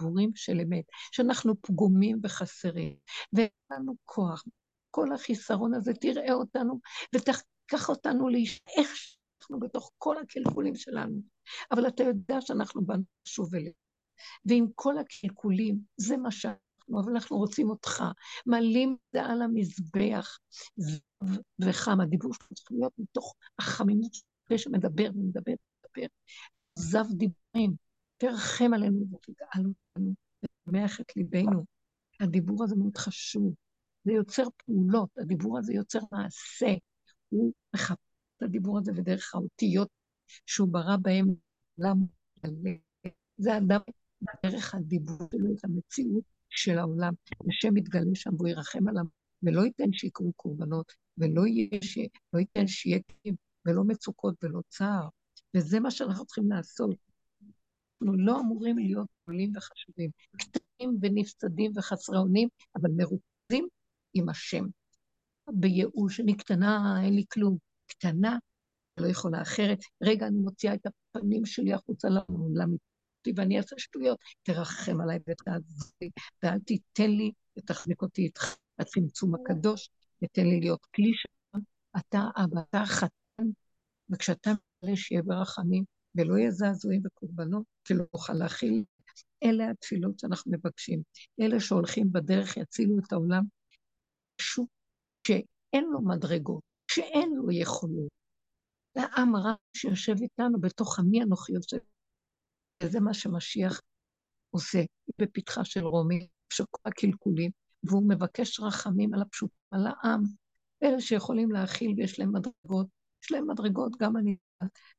[0.00, 2.96] דיבורים של אמת, שאנחנו פגומים וחסרים,
[3.32, 4.44] ואין לנו כוח.
[4.90, 6.80] כל החיסרון הזה, תראה אותנו
[7.14, 9.15] ותקח אותנו לאיש, איך
[9.46, 11.20] אנחנו בתוך כל הקלקולים שלנו.
[11.72, 13.72] אבל אתה יודע שאנחנו באנו שוב אליהם.
[14.44, 18.04] ועם כל הקלקולים, זה מה שאנחנו אנחנו, אבל אנחנו רוצים אותך.
[18.46, 20.38] מעלים זה על המזבח,
[21.58, 22.00] וחם.
[22.00, 24.12] הדיבור שלנו צריך להיות מתוך החמימות
[24.56, 26.06] שמדבר ומדבר ומדבר.
[26.74, 27.76] זב דיבורים,
[28.16, 31.64] תרחם עלינו ותגאל אותנו, ותמח את ליבנו.
[32.20, 33.54] הדיבור הזה מאוד חשוב.
[34.04, 36.74] זה יוצר פעולות, הדיבור הזה יוצר מעשה.
[37.28, 38.05] הוא מחפש
[38.36, 39.88] את הדיבור הזה ודרך האותיות
[40.46, 41.26] שהוא ברא בהם,
[41.78, 42.06] למה?
[43.38, 43.80] זה אדם
[44.46, 47.12] דרך הדיבור שלו את המציאות של העולם.
[47.48, 49.04] השם יתגלה שם והוא ירחם עליו,
[49.42, 51.98] ולא ייתן שיקרו קורבנות, ולא יהיה ש...
[52.32, 53.34] לא ייתן שיהיה כאב,
[53.66, 55.08] ולא מצוקות ולא צער.
[55.56, 56.90] וזה מה שאנחנו צריכים לעשות.
[58.02, 63.68] אנחנו לא אמורים להיות גדולים וחשובים, קטנים ונפסדים וחסרי אונים, אבל מרוכזים
[64.14, 64.64] עם השם.
[65.50, 67.65] בייאוש, אני קטנה, אין לי כלום.
[67.86, 68.38] קטנה,
[69.00, 69.78] לא יכולה אחרת.
[70.02, 72.70] רגע, אני מוציאה את הפנים שלי החוצה לעולם,
[73.36, 74.18] ואני אעשה שטויות.
[74.42, 76.10] תרחם עליי ותעזרי,
[76.42, 79.90] ואל תיתן לי ותחזיק אותי איתך הצמצום הקדוש,
[80.24, 81.62] ותן לי להיות כלי שלך.
[81.98, 83.48] אתה אבא, אתה חתן,
[84.10, 84.50] וכשאתה
[84.82, 85.84] מגלה שיהיה ברחמים,
[86.14, 88.84] ולא יהיה זעזועים וקורבנות, כי לא נוכל להכיל.
[89.44, 91.02] אלה התפילות שאנחנו מבקשים.
[91.40, 93.44] אלה שהולכים בדרך יצילו את העולם.
[94.36, 94.68] פשוט
[95.26, 96.62] שאין לו מדרגות,
[96.96, 98.08] שאין לו יכולות.
[98.94, 101.78] זה העם הרע שיושב איתנו בתוך עמי אנוכי יושב.
[102.82, 103.80] וזה מה שמשיח
[104.50, 104.78] עושה
[105.18, 107.50] בפתחה של רומי, שכל הקלקולים,
[107.82, 110.22] והוא מבקש רחמים על הפשוט, על העם.
[110.82, 112.86] אלה שיכולים להכיל ויש להם מדרגות,
[113.24, 114.36] יש להם מדרגות, גם אני,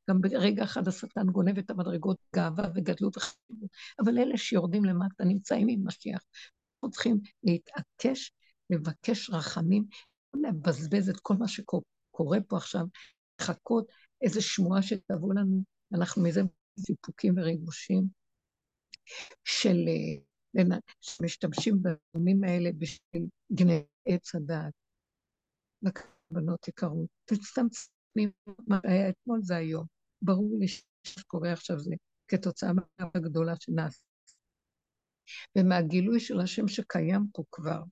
[0.10, 3.70] גם ברגע אחד השטן גונב את המדרגות, גאווה וגדלות וחשיבות,
[4.00, 6.22] אבל אלה שיורדים למטה נמצאים עם משיח.
[6.76, 8.32] אנחנו צריכים להתעקש,
[8.70, 9.86] לבקש רחמים,
[10.34, 12.86] לבזבז את כל מה שקורה פה עכשיו,
[13.42, 13.88] לחכות
[14.22, 15.64] איזו שמועה שתבוא לנו,
[15.94, 16.42] אנחנו מזה
[16.80, 18.04] סיפוקים וריגושים
[19.44, 19.78] של...
[19.88, 24.74] אה, שמשתמשים בנאומים האלה בשביל גנב עץ הדעת.
[26.32, 28.32] בנות יקרות, תצטמצמים,
[28.68, 29.86] מה שהיה אתמול זה היום.
[30.22, 30.66] ברור לי
[31.04, 31.96] שקורה עכשיו זה
[32.28, 34.02] כתוצאה מהגדולה הגדולה שנעשה.
[35.58, 37.84] ומהגילוי של השם שקיים פה כבר.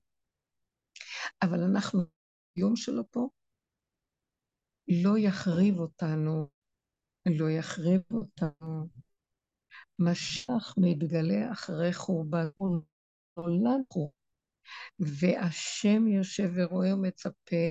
[1.42, 2.00] אבל אנחנו,
[2.56, 3.28] היום שלו פה,
[4.88, 6.48] לא יחריב אותנו,
[7.26, 8.88] לא יחריב אותנו.
[9.98, 12.46] משך מתגלה אחרי חורבן,
[13.36, 14.12] נולד חורבן,
[14.98, 17.66] והשם יושב ורואה ומצפה,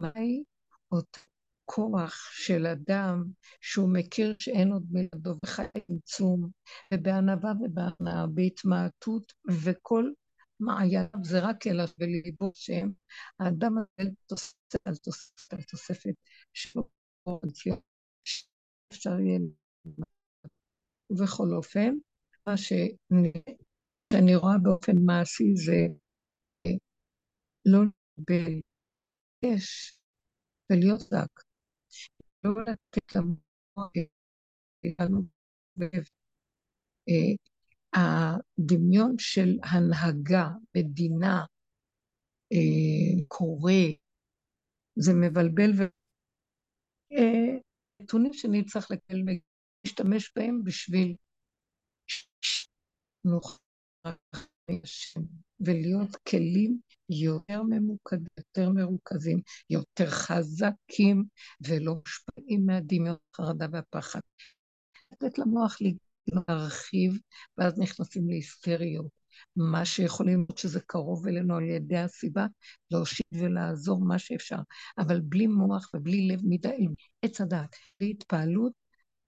[0.00, 0.44] מהי
[0.92, 1.20] אותו
[1.64, 3.24] כוח של אדם
[3.60, 6.50] שהוא מכיר שאין עוד מלדו וחי צמצום,
[6.94, 9.32] ובענווה ובהנאה, בהתמעטות,
[9.64, 10.10] וכל
[10.60, 12.90] מעייניו זה רק אלא וליבו שם.
[13.40, 16.14] האדם הזה תוספת על תוספת על תוספת
[16.52, 16.88] שלו,
[18.92, 19.38] אפשר יהיה
[21.10, 21.94] ובכל אופן,
[22.46, 25.86] מה שאני, רואה באופן מעשי זה
[27.66, 27.80] לא
[28.18, 28.60] לקבל
[29.44, 29.98] אש
[30.70, 31.42] ולהיות זק,
[32.44, 33.92] לא לתת למוח
[34.86, 35.22] שלנו
[37.92, 41.44] הדמיון של הנהגה, מדינה,
[42.52, 43.72] אה, קורא,
[44.96, 45.82] זה מבלבל ו...
[47.12, 47.58] אה,
[48.02, 49.38] נתונים שאני צריך לקבל,
[49.84, 51.16] להשתמש בהם בשביל
[53.24, 53.58] נוכל
[55.60, 61.24] ולהיות כלים יותר ממוקדים, יותר מרוכזים, יותר חזקים
[61.60, 64.20] ולא מושפעים מהדמיון, החרדה והפחד.
[65.12, 65.80] לתת למוח
[66.32, 67.18] להרחיב,
[67.58, 69.18] ואז נכנסים להיסטריות.
[69.56, 72.46] מה שיכולים להיות שזה קרוב אלינו על ידי הסיבה,
[72.90, 74.58] להושיט ולעזור מה שאפשר.
[74.98, 76.86] אבל בלי מוח ובלי לב מדי,
[77.22, 78.72] עץ הדעת, בלי התפעלות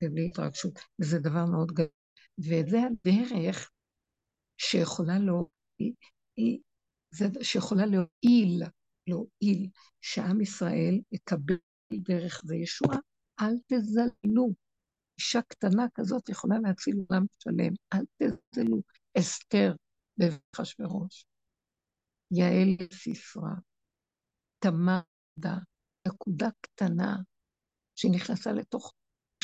[0.05, 0.78] ובלי התרגשות.
[1.01, 1.88] וזה דבר מאוד גדול.
[2.38, 3.70] וזה הדרך
[4.59, 6.59] שיכולה להועיל,
[7.42, 8.62] שיכולה להועיל,
[9.07, 9.68] להועיל,
[10.01, 11.57] שעם ישראל יקבל
[11.92, 12.98] דרך זה ישועה.
[13.40, 14.55] אל תזלנו.
[15.20, 17.72] אישה קטנה כזאת יכולה להציל עולם שלם.
[17.92, 18.04] אל
[18.52, 18.82] תזלו.
[19.18, 19.74] אסתר
[20.18, 21.24] בבחשוורוש,
[22.30, 23.50] יעל סיסרא,
[24.58, 25.00] תמר,
[26.08, 27.16] נקודה קטנה
[27.96, 28.92] שנכנסה לתוך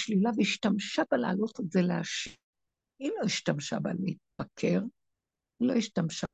[0.00, 2.30] שלילה והשתמשה בה להעלות את זה להשם.
[2.98, 4.80] היא לא השתמשה בה להתפקר,
[5.60, 6.26] היא לא השתמשה.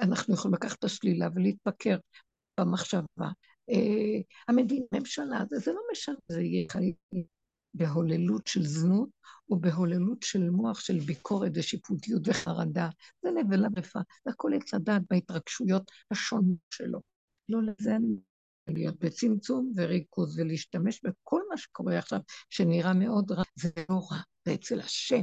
[0.00, 1.96] אנחנו יכולים לקחת את השלילה ולהתפקר
[2.60, 3.28] במחשבה.
[3.70, 6.94] אה, המדינה, ממשלה, זה, זה לא משנה, זה יהיה חיים
[7.74, 9.08] בהוללות של זנות,
[9.50, 12.88] או בהוללות של מוח של ביקורת ושיפוטיות וחרדה.
[13.22, 17.00] זה נבלה רפה, זה הכל עץ הדעת בהתרגשויות השונות שלו.
[17.48, 18.16] לא לזה אני
[18.68, 22.20] להיות בצמצום וריכוז ולהשתמש בכל מה שקורה עכשיו,
[22.50, 25.22] שנראה מאוד רע, זה לא רע, זה אצל השם.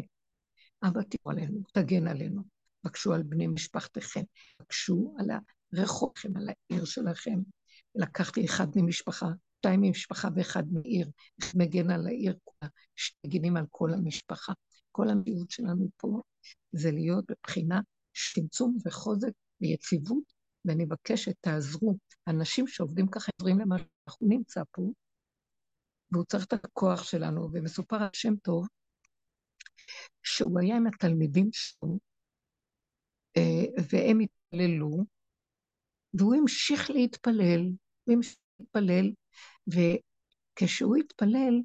[0.83, 2.41] אבא תראו עלינו, תגן עלינו.
[2.83, 4.21] בקשו על בני משפחתכם,
[4.59, 5.27] בקשו על
[5.73, 7.39] הרחובכם, על העיר שלכם.
[7.95, 9.27] לקחתי אחד ממשפחה,
[9.59, 11.09] שתיים ממשפחה ואחד מעיר,
[11.55, 14.53] מגן על העיר כולה, שמגינים על כל המשפחה.
[14.91, 16.21] כל המציאות שלנו פה
[16.71, 17.79] זה להיות בבחינה
[18.33, 19.31] צמצום וחוזק
[19.61, 20.23] ויציבות,
[20.65, 21.95] ואני מבקשת, תעזרו.
[22.27, 24.81] אנשים שעובדים ככה עוזרים למה שאנחנו נמצא פה,
[26.11, 28.67] והוא צריך את הכוח שלנו, ומסופר על שם טוב,
[30.23, 31.99] שהוא היה עם התלמידים שלו,
[33.37, 35.05] אה, והם התפללו,
[36.13, 37.61] והוא המשיך להתפלל,
[38.03, 39.13] הוא המשיך להתפלל,
[39.71, 41.61] וכשהוא התפלל,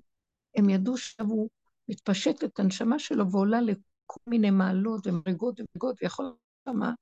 [0.56, 1.48] הם ידעו שהוא
[1.88, 6.38] מתפשט את הנשמה שלו ועולה לכל מיני מעלות ומדרגות ומדרגות, ויכול להיות
[6.68, 6.92] שמה,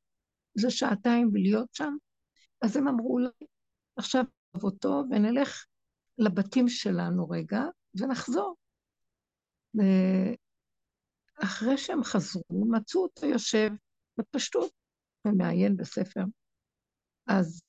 [0.55, 1.97] זה שעתיים ולהיות שם.
[2.63, 3.29] אז הם אמרו לו,
[3.97, 4.25] עכשיו
[4.55, 5.67] נעבור אותו ונלך
[6.19, 7.63] לבתים שלנו רגע,
[8.01, 8.57] ונחזור.
[11.39, 13.71] ואחרי שהם חזרו, מצאו אותו יושב
[14.19, 14.73] בפשטות
[15.25, 16.25] ומעיין בספר.
[17.27, 17.63] אז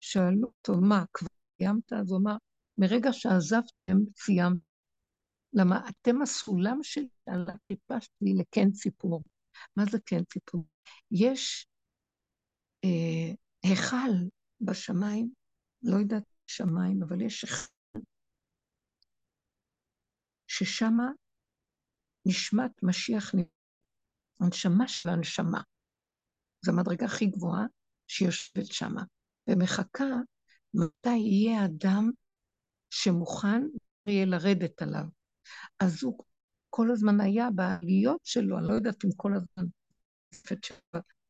[0.00, 1.28] שאלו אותו, מה, כבר
[1.60, 1.92] סיימת?
[1.92, 2.36] אז הוא אמר,
[2.78, 4.60] מרגע שעזבתם, סיימת.
[5.52, 9.22] למה אתם הסולם שלי, על חיפשתי לקן ציפור.
[9.76, 10.66] מה זה קן ציפור?
[11.10, 11.66] יש
[12.84, 14.28] אה, היכל
[14.60, 15.32] בשמיים,
[15.82, 18.00] לא יודעת שמיים, אבל יש אחד
[20.46, 21.08] ששמה
[22.26, 23.32] נשמת משיח,
[24.40, 25.60] הנשמה של הנשמה.
[26.64, 27.66] זו המדרגה הכי גבוהה
[28.08, 29.02] שיושבת שמה,
[29.48, 30.04] ומחכה
[30.74, 32.10] מתי יהיה אדם
[32.90, 33.62] שמוכן
[34.06, 35.04] יהיה לרדת עליו.
[35.80, 36.24] אז הוא
[36.70, 39.68] כל הזמן היה בעליות שלו, אני לא יודעת אם כל הזמן,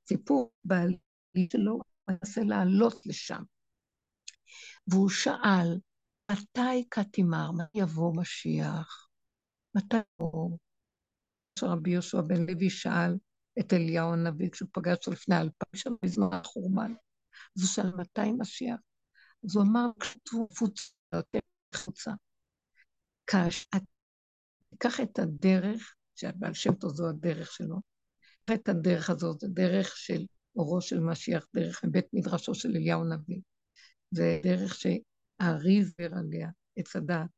[0.09, 1.01] סיפור בעליות
[1.53, 3.43] שלו, הוא מנסה לעלות לשם.
[4.87, 5.79] והוא שאל,
[6.33, 9.09] מתי כתימר, מתי יבוא משיח?
[9.75, 10.57] מתי יבוא?
[11.59, 13.17] שרבי יהושע בן לוי שאל
[13.61, 16.95] את אליהו הנביא כשהוא פגש לפני אלפיים שנה בזמן החורבן.
[17.57, 18.79] אז הוא שאל, מתי משיח?
[19.45, 20.93] אז הוא אמר, כשתבוא קבוצה,
[21.71, 22.11] קבוצה.
[23.27, 23.79] כאשר
[24.71, 27.77] תיקח את הדרך, שהבעל שם טוב זו הדרך שלו,
[28.45, 30.27] קח את הדרך הזאת, הדרך של
[30.57, 33.41] אורו של משיח, דרך מבית מדרשו של אליהו הנביא.
[34.11, 37.31] זה דרך שהארי זר עליה, עץ הדעת.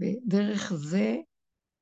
[0.00, 1.16] ודרך זה,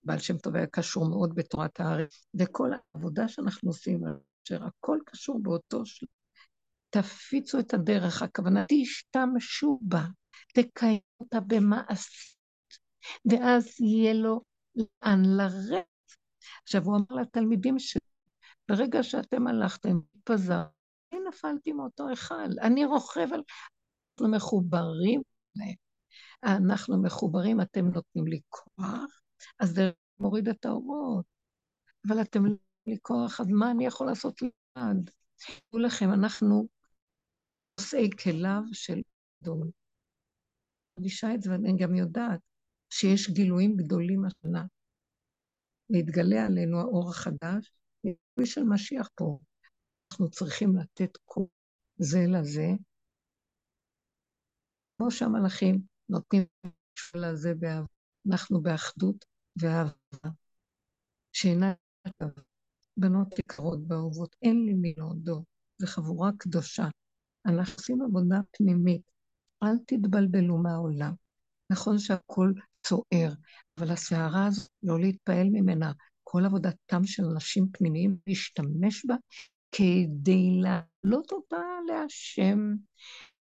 [0.05, 2.27] בעל שם טוב היה קשור מאוד בתורת הארץ.
[2.35, 4.01] וכל העבודה שאנחנו עושים,
[4.47, 6.09] אשר הכל קשור באותו שלב.
[6.93, 10.03] תפיצו את הדרך, הכוונה, תשתמשו בה,
[10.55, 12.37] תקיימו אותה במעשית,
[13.31, 14.41] ואז יהיה לו
[14.77, 15.87] לאן לרדת.
[16.63, 18.01] עכשיו, הוא אמר לתלמידים שלו,
[18.69, 20.63] ברגע שאתם הלכתם, התפזר,
[21.13, 23.43] אני נפלתי מאותו היכל, אני רוכב על...
[24.13, 25.23] אנחנו מחוברים
[25.57, 25.75] להם.
[26.45, 29.21] אנחנו מחוברים, אתם נותנים לי כוח,
[29.59, 31.25] אז זה מוריד את האורות.
[32.09, 35.11] אבל אתם לא נותנים לי כוח, אז מה אני יכול לעשות לבד?
[35.71, 36.69] תראו לכם, אנחנו
[37.81, 39.01] נושאי כליו של.
[39.47, 39.71] אני
[40.99, 42.41] מרגישה את זה, ואני גם יודעת
[42.91, 44.65] שיש גילויים גדולים השנה.
[45.91, 49.39] להתגלה עלינו האור החדש, גילוי של משיח פה.
[50.13, 51.49] אנחנו צריכים לתת כוח
[51.97, 52.69] זה לזה,
[54.99, 56.45] כמו שהמלאכים נותנים
[57.15, 57.87] הזה באהבה.
[58.31, 59.25] אנחנו באחדות
[59.57, 60.31] ואהבה,
[61.33, 61.73] שאינה
[62.97, 65.43] בנות יקרות ואהובות, אין לי מי להודות,
[65.79, 66.85] זו חבורה קדושה.
[67.47, 69.03] אנחנו עושים עבודה פנימית,
[69.63, 71.13] אל תתבלבלו מהעולם.
[71.71, 73.33] נכון שהכול צוער,
[73.79, 75.93] אבל הסערה הזו, לא להתפעל ממנה.
[76.25, 79.15] כל עבודתם של אנשים פנימיים, להשתמש בה
[79.73, 82.75] כדי להעלות אותה להשם,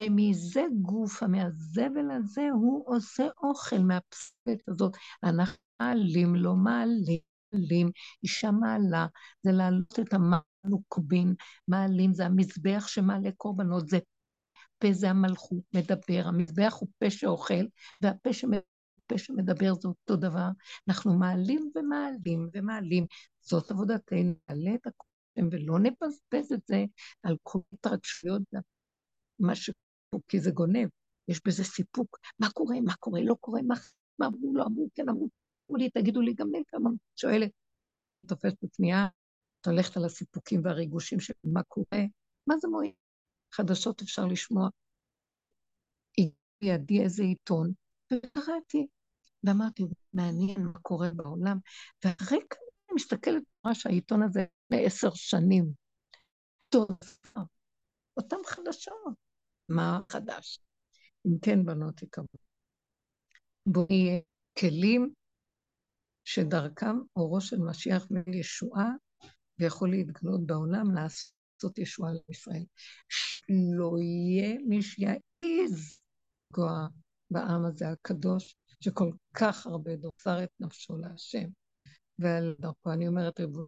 [0.02, 4.96] ומזה גופה, מהזבל הזה, הוא עושה אוכל מהפסולת הזאת.
[5.24, 7.18] אנחנו מעלים לו, מעלים,
[7.52, 7.90] מעלים,
[8.22, 9.06] אישה מעלה,
[9.42, 10.14] זה להעלות את
[10.66, 11.34] המלוקבין,
[11.68, 13.98] מעלים, זה המזבח שמעלה קורבנות, זה
[14.78, 17.64] פה זה המלכות, מדבר, המזבח הוא פה שאוכל,
[18.02, 18.30] והפה
[19.06, 20.48] פה שמדבר זה אותו דבר.
[20.88, 23.06] אנחנו מעלים ומעלים ומעלים,
[23.40, 26.84] זאת עבודתנו, נעלה את הקודם ולא נבזבז את זה
[27.22, 28.42] על כל התרגשויות,
[29.38, 29.70] מה ש...
[30.28, 30.88] כי זה גונב,
[31.28, 32.18] יש בזה סיפוק.
[32.38, 33.74] מה קורה, מה קורה, לא קורה, מה,
[34.18, 35.28] מה אמרו, לא אמרו, כן אמרו,
[35.70, 37.50] אמרו לי, תגידו לי גם לי כמה, שואלת,
[38.26, 38.92] תופסת את עצמי,
[39.60, 42.04] את הולכת על הסיפוקים והריגושים של מה קורה,
[42.46, 42.92] מה זה מועיל?
[43.52, 44.68] חדשות אפשר לשמוע.
[46.62, 47.72] לידי איזה עיתון,
[48.12, 48.86] וקראתי,
[49.44, 51.58] ואמרתי, מעניין מה קורה בעולם,
[52.04, 55.72] ואחרי כמה אני מסתכלת, רואה שהעיתון הזה לפני עשר שנים,
[56.68, 56.88] טוב,
[58.16, 58.94] אותן חדשות.
[59.68, 60.60] מה חדש?
[61.26, 62.46] אם כן, בנות יקרות,
[63.66, 64.20] בואו נהיה
[64.58, 65.14] כלים
[66.24, 68.88] שדרכם אורו של משיח וישועה
[69.58, 72.64] ויכול להתגלות בעולם לעשות ישועה לישראל.
[73.08, 75.98] שלא יהיה מי שיעז
[76.44, 76.86] לפגוע
[77.30, 81.48] בעם הזה הקדוש, שכל כך הרבה דורסר את נפשו להשם.
[82.18, 83.66] ועל דרכו אני אומרת, ריבונו,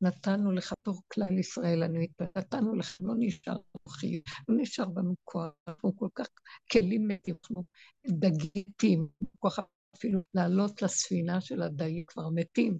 [0.00, 5.14] נתנו לך תור כלל ישראל, אני מתפלאת, נתנו לך, לא נשאר כוחי, לא נשאר בנו
[5.24, 6.26] כוח, אנחנו כל כך
[6.72, 7.64] כלים מתים, אנחנו
[8.06, 9.58] דגיתים, כוח
[9.96, 12.78] אפילו לעלות לספינה של הדייג, כבר מתים.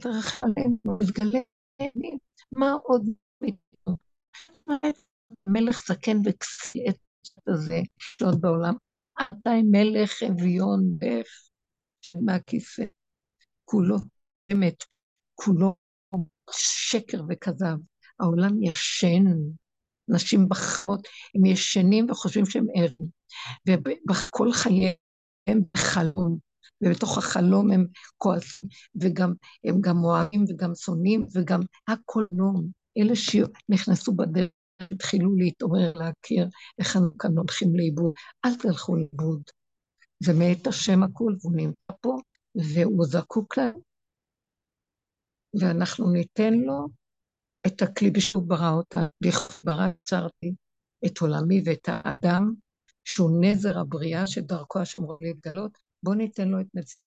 [0.00, 1.40] תרחם עלינו, תגלה
[2.52, 3.02] מה עוד
[3.40, 3.96] מאיתנו.
[5.46, 6.96] מלך זקן וכסי את
[7.46, 8.74] הזה, שעוד בעולם,
[9.16, 11.50] עדיין מלך אביון דף
[12.22, 12.84] מהכיסא,
[13.64, 13.96] כולו
[14.52, 14.84] אמת,
[15.34, 15.74] כולו
[16.50, 17.76] שקר וכזב.
[18.20, 19.24] העולם ישן,
[20.08, 23.10] נשים בחרות, הם ישנים וחושבים שהם ערים,
[24.10, 26.38] וכל חייהם בחלום,
[26.82, 27.86] ובתוך החלום הם
[28.16, 28.68] כועסים,
[29.00, 29.32] וגם
[29.64, 32.66] הם גם אוהבים וגם שונאים, וגם הכל נום.
[32.98, 34.50] אלה שנכנסו בדרך
[34.80, 36.48] התחילו להתעורר, להכיר
[36.78, 38.12] איך אנחנו כאן הולכים לאיבוד.
[38.44, 39.42] אל תלכו לאיבוד.
[40.22, 42.16] זה מאת השם הכול, והוא נמצא פה,
[42.54, 43.74] והוא זקוק להם,
[45.60, 46.88] ואנחנו ניתן לו
[47.66, 49.06] את הכלי בשביל ברא אותה.
[49.20, 50.54] לכברה יצרתי
[51.06, 52.54] את עולמי ואת האדם,
[53.04, 57.06] שהוא נזר הבריאה שדרכו השם רואה להתגלות, בואו ניתן לו את נציגות.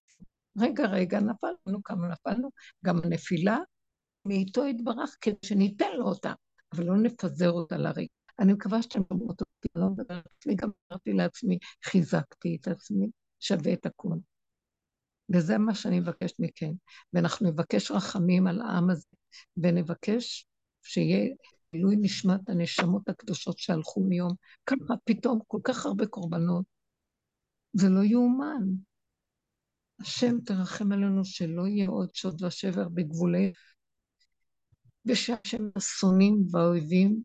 [0.59, 2.49] רגע, רגע, נפלנו, כמה נפלנו,
[2.85, 3.57] גם הנפילה
[4.25, 6.33] מאיתו יתברך כדי שניתן לו אותה,
[6.73, 8.07] אבל לא נפזר אותה לרגע.
[8.39, 13.07] אני מקווה שאתם שומעות אותי, לא מדברת על עצמי, גם אמרתי לעצמי, חיזקתי את עצמי,
[13.39, 14.19] שווה את הכול.
[15.33, 16.71] וזה מה שאני מבקשת מכם.
[17.13, 19.07] ואנחנו נבקש רחמים על העם הזה,
[19.57, 20.45] ונבקש
[20.83, 21.35] שיהיה
[21.75, 24.33] גילוי נשמת הנשמות הקדושות שהלכו מיום.
[24.65, 26.78] ככה פתאום כל כך הרבה קורבנות.
[27.73, 28.63] זה לא יאומן.
[29.99, 33.53] השם תרחם עלינו שלא יהיה עוד שוד ושבר בגבולי,
[35.05, 37.23] ושהשם השונאים והאויבים,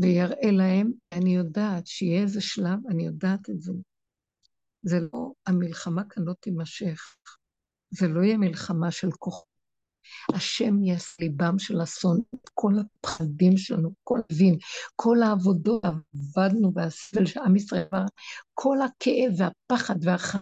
[0.00, 3.72] ויראה להם, אני יודעת שיהיה איזה שלב, אני יודעת את זה.
[4.82, 7.16] זה לא, המלחמה כאן לא תימשך.
[7.90, 9.55] זה לא יהיה מלחמה של כוחות.
[10.34, 14.58] השם יעש ליבם של אסון, את כל הפחדים שלנו, כל אבים,
[14.96, 17.84] כל העבודות, עבדנו והסבל של עם ישראל,
[18.54, 20.36] כל הכאב והפחד והח...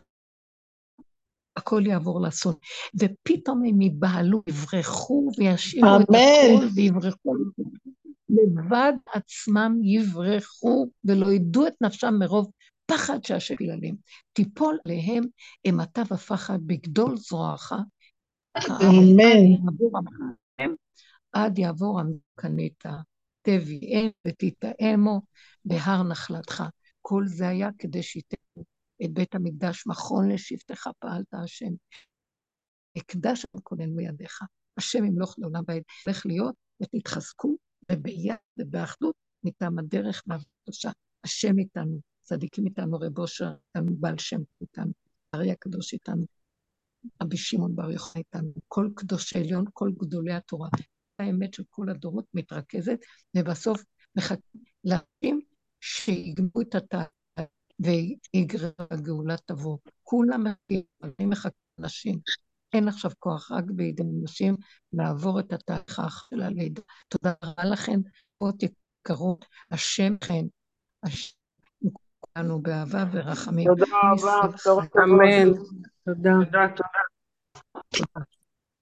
[1.57, 2.55] הכל יעבור לאסון.
[2.95, 7.35] ופתאום הם ייבהלו, יברחו וישאירו את הכל ויברחו.
[8.29, 12.51] לבד עצמם יברחו ולא ידעו את נפשם מרוב
[12.87, 13.97] פחד שהשם ילדים.
[14.33, 15.25] תיפול עליהם
[15.65, 17.73] אימתה ופחד בגדול זרועך.
[18.59, 19.69] אמן.
[21.33, 22.85] עד יעבור המקנית,
[23.43, 25.23] תביאם ותתאמו
[25.65, 26.65] בהר נחלתך.
[27.03, 28.37] כל זה היה כדי שייתן
[29.05, 31.71] את בית המקדש מכון לשבטך פעלת השם.
[32.97, 34.41] הקדש כונן מידיך.
[34.77, 35.83] השם ימלוך לעולם בעת.
[36.05, 37.57] צריך להיות ותתחזקו,
[37.93, 40.91] וביד ובאחדות מטעם הדרך והקדושה.
[41.25, 44.93] השם איתנו, צדיקים איתנו, רב אושר בעל שם איתנו,
[45.35, 46.25] ארי הקדוש איתנו,
[47.23, 50.69] רבי שמעון בר יוחנן איתנו, כל קדושי עליון, כל גדולי התורה.
[51.19, 52.99] האמת של כל הדורות מתרכזת,
[53.37, 53.83] ובסוף
[54.17, 55.41] מחכים לאנשים
[55.81, 57.09] שיגמרו את התהליך
[57.81, 59.79] ויגרר הגאולה תבוא.
[60.03, 61.49] כולם מחכים, אני מחכה
[61.79, 62.19] לאנשים.
[62.73, 64.57] אין עכשיו כוח, רק בידי אנשים
[64.93, 66.83] לעבור את התהליך של הלידה.
[67.09, 68.01] תודה רבה לכם,
[68.39, 70.47] עוד יקרות, השם חן,
[71.03, 71.35] השם
[72.21, 73.67] כולנו באהבה ורחמים.
[73.69, 74.41] תודה רבה,
[75.05, 75.53] אמן.
[76.05, 76.31] תודה.
[76.45, 76.89] תודה, תודה.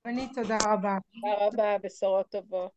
[0.05, 0.99] אני תודה רבה.
[1.13, 2.71] תודה רבה, בשורות טובות.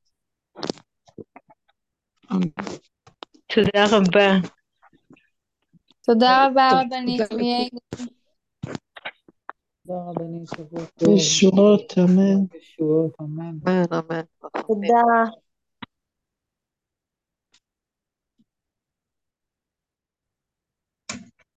[3.47, 4.47] תודה רבה.
[6.01, 7.21] תודה רבה, רבנית.
[9.87, 11.09] תודה רבנית, שבוע טוב.
[11.17, 12.57] ישועות, אמן.
[12.57, 13.57] ישועות, אמן.
[13.67, 14.21] אמן, אמן.
[14.67, 15.44] תודה.